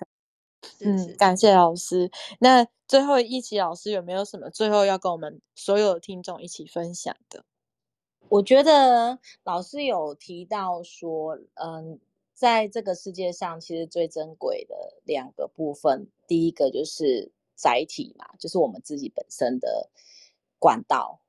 [0.79, 2.09] 嗯，感谢老师。
[2.39, 7.45] 那最后一期老师有没有什么最后要跟我们所有的听众一起分享的？
[8.29, 11.99] 我觉得老师有提到说，嗯，
[12.37, 19.89] 在这个世界上，其实最珍贵的两个部分，第一个就是载体嘛，就是我们自己本身的
[20.59, 21.19] 管道。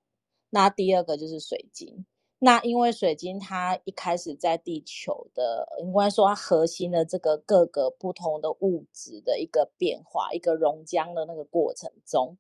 [0.51, 2.05] 那第二个就是水晶。
[2.41, 12.37] 那因为水晶它一开始在地球的，应该说它核心的这个各个不同的物质的一个变化，一个熔浆的那个过程中，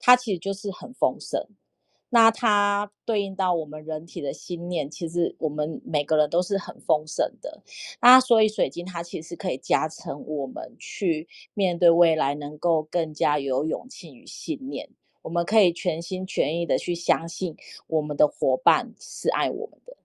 [0.00, 1.46] 它其实就是很丰盛。
[2.10, 7.62] 那它对应到我们人体的心念，其实我们每个人都是很丰盛的。
[8.00, 14.88] 那所以水晶它其实可以加成我们去面对未来，能够更加有勇气与信念。
[15.22, 17.54] 我们可以全心全意的去相信
[17.86, 19.96] 我们的伙伴是爱我们的。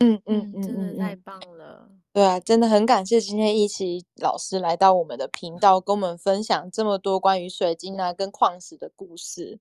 [0.00, 1.88] 嗯嗯嗯，真的太棒了。
[2.12, 9.60] 对啊，真的很感谢今天一起老师来到我们的频道，跟我们分享这么多关于水晶啊跟矿石的故事。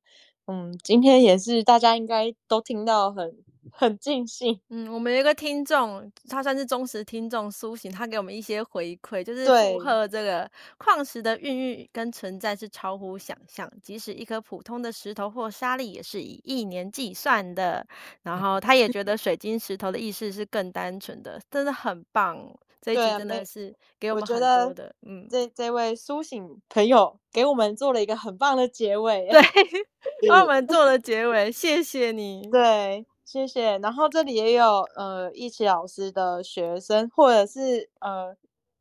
[0.52, 3.34] 嗯，今天也是大家应该都听到很。
[3.74, 17.86] 很尽兴，嗯，我们有一个听众，他算是忠实听众，苏醒，他给我们一些回馈，就是附和这个矿石的孕育跟存在是超乎想象，即使一颗普通的石头或沙粒也是以亿年计算的。
[18.24, 22.54] 然后他也觉得水晶石头的意识是更单纯的，真的很棒。
[22.82, 29.42] 这一集真的是给我们很多的，嗯，这这位苏醒朋友给我们做了一个很棒的结尾，对，
[30.28, 33.06] 帮我们做了结尾，谢谢你，对。
[33.24, 33.78] 谢谢。
[33.78, 38.36] 然后这里也有呃，一起老师的学生或者是呃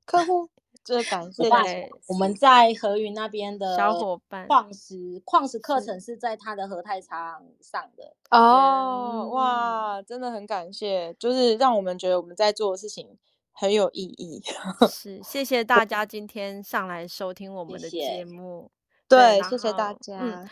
[0.04, 0.48] 客户，
[0.82, 1.44] 这感谢
[2.08, 4.48] 我们在和云那边的小伙伴。
[4.48, 13.16] 矿石矿石课程是在他的和泰场上的哦，哇，真的很感谢，就是让我们觉得我们在做的事情
[13.60, 14.42] 很有意义。
[14.90, 18.70] 是，谢谢大家今天上来收听我们的节目。
[19.10, 20.18] 谢谢对，谢谢大家。
[20.18, 20.48] 嗯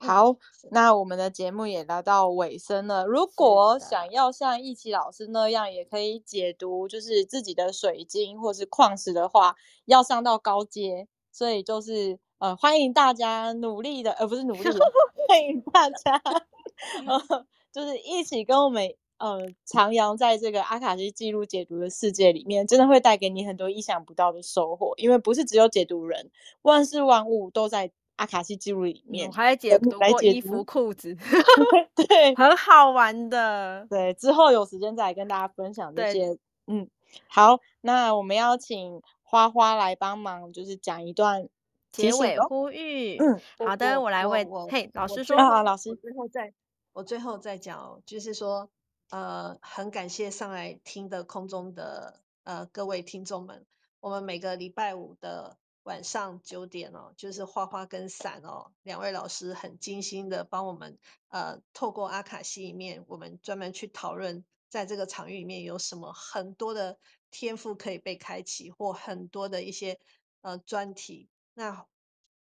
[0.00, 0.36] 好，
[0.70, 3.04] 那我们的节目也来到尾声了。
[3.04, 14.78] 如果想要像易奇老师那样，也可以解读就是自己的水晶或是矿石的话，要上到高阶，所以就是呃，欢迎大家努力的，而、呃、不是努力的，
[15.28, 16.22] 欢迎大家，
[17.08, 26.30] 呃，就是一起跟我们呃徜徉在这个阿卡西记录解读的世界里面，真的会带给你很多意想不到的收获，因为不是只有解读人，
[26.62, 27.90] 万事万物都在。
[28.18, 31.16] 阿卡西记录里面，我还解读过衣服、裤子，
[31.94, 33.86] 对，很好玩的。
[33.88, 36.36] 对，之后有时间再来跟大家分享这些。
[36.66, 36.90] 嗯，
[37.28, 41.48] 好，那我们邀请花花来帮忙，就是讲一段
[41.92, 43.18] 结尾呼吁。
[43.18, 46.52] 嗯，好的，我来为嘿老师说好，老师，最后再
[46.94, 48.68] 我最后再讲，就是说，
[49.10, 53.66] 呃，很感谢上来听的空中的呃各位听众们，
[54.00, 55.58] 我们每个礼拜五的。
[55.84, 60.98] 晚上九点哦，就是花花跟伞哦，两位老师很精心的帮我们，
[61.28, 66.98] 呃，透过阿卡西里面，我们专门去讨论，在这个场域里面有什么很多的
[67.30, 69.98] 天赋可以被开启，或很多的一些
[70.42, 71.30] 呃专题。
[71.54, 71.86] 那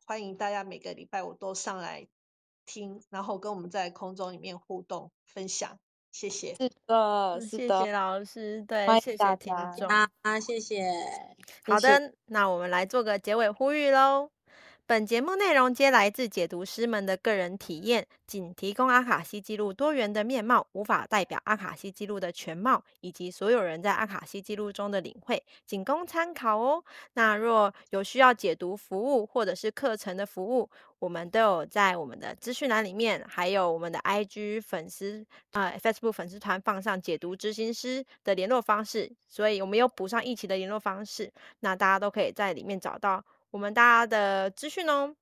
[0.06, 2.08] 欢迎大家每个礼拜五都上来
[2.66, 5.78] 听，然后跟我们在空中里面互动分享。
[6.16, 10.90] 谢谢，是的，是的，谢谢老师，对，谢谢听众啊，谢谢。
[11.66, 14.30] 好的，那我们来做个结尾呼吁喽。
[14.88, 26.84] 本节目内容皆来自解读师们的个人体验，仅提供阿卡西记录多元的面貌，无法代表阿卡西记录的全貌，以及所有人在阿卡西记录中的领会，仅供参考哦。
[27.14, 30.70] 那若有需要解读服务或者是课程的服务，
[31.00, 43.26] 我们都有在我们的资讯栏里面，还有我们的 IG 粉丝啊、Facebook 粉丝团放上解读执行师的联络方式，所以我们有补上一起的联络方式，那大家都可以在里面找到。
[43.52, 45.16] 我们大家的资讯哦，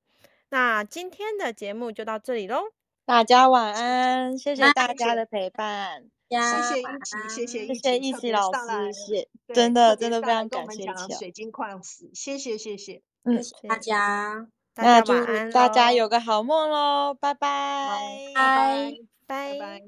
[0.49, 2.63] 那今天的节目就到这里喽，
[3.05, 6.39] 大家晚安，谢谢大家的陪伴，谢
[6.74, 15.13] 谢一起，谢谢谢谢一起老师，谢真的真的非常感谢水晶矿石，谢谢谢谢，嗯，大家，那祝
[15.51, 17.99] 大家有个好梦喽，拜拜，
[18.34, 18.93] 拜
[19.28, 19.82] 拜拜，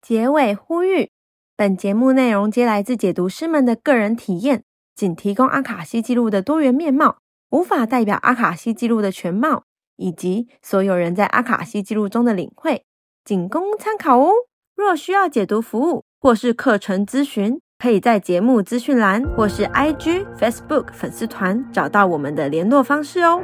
[0.00, 1.10] 结尾呼吁，
[1.54, 4.64] 本节目内容皆来自解读师们的个人体验，
[4.96, 7.18] 仅提供阿卡西记录的多元面貌。
[7.50, 9.62] 无法代表阿卡西记录的全貌，
[9.96, 12.82] 以及所有人在阿卡西记录中的领会，
[13.24, 14.32] 仅供参考哦。
[14.74, 23.40] 若需要解读服务或是课程咨询，可以在节目资讯栏或是 IG、Facebook 粉丝团找到我们的联络方式哦。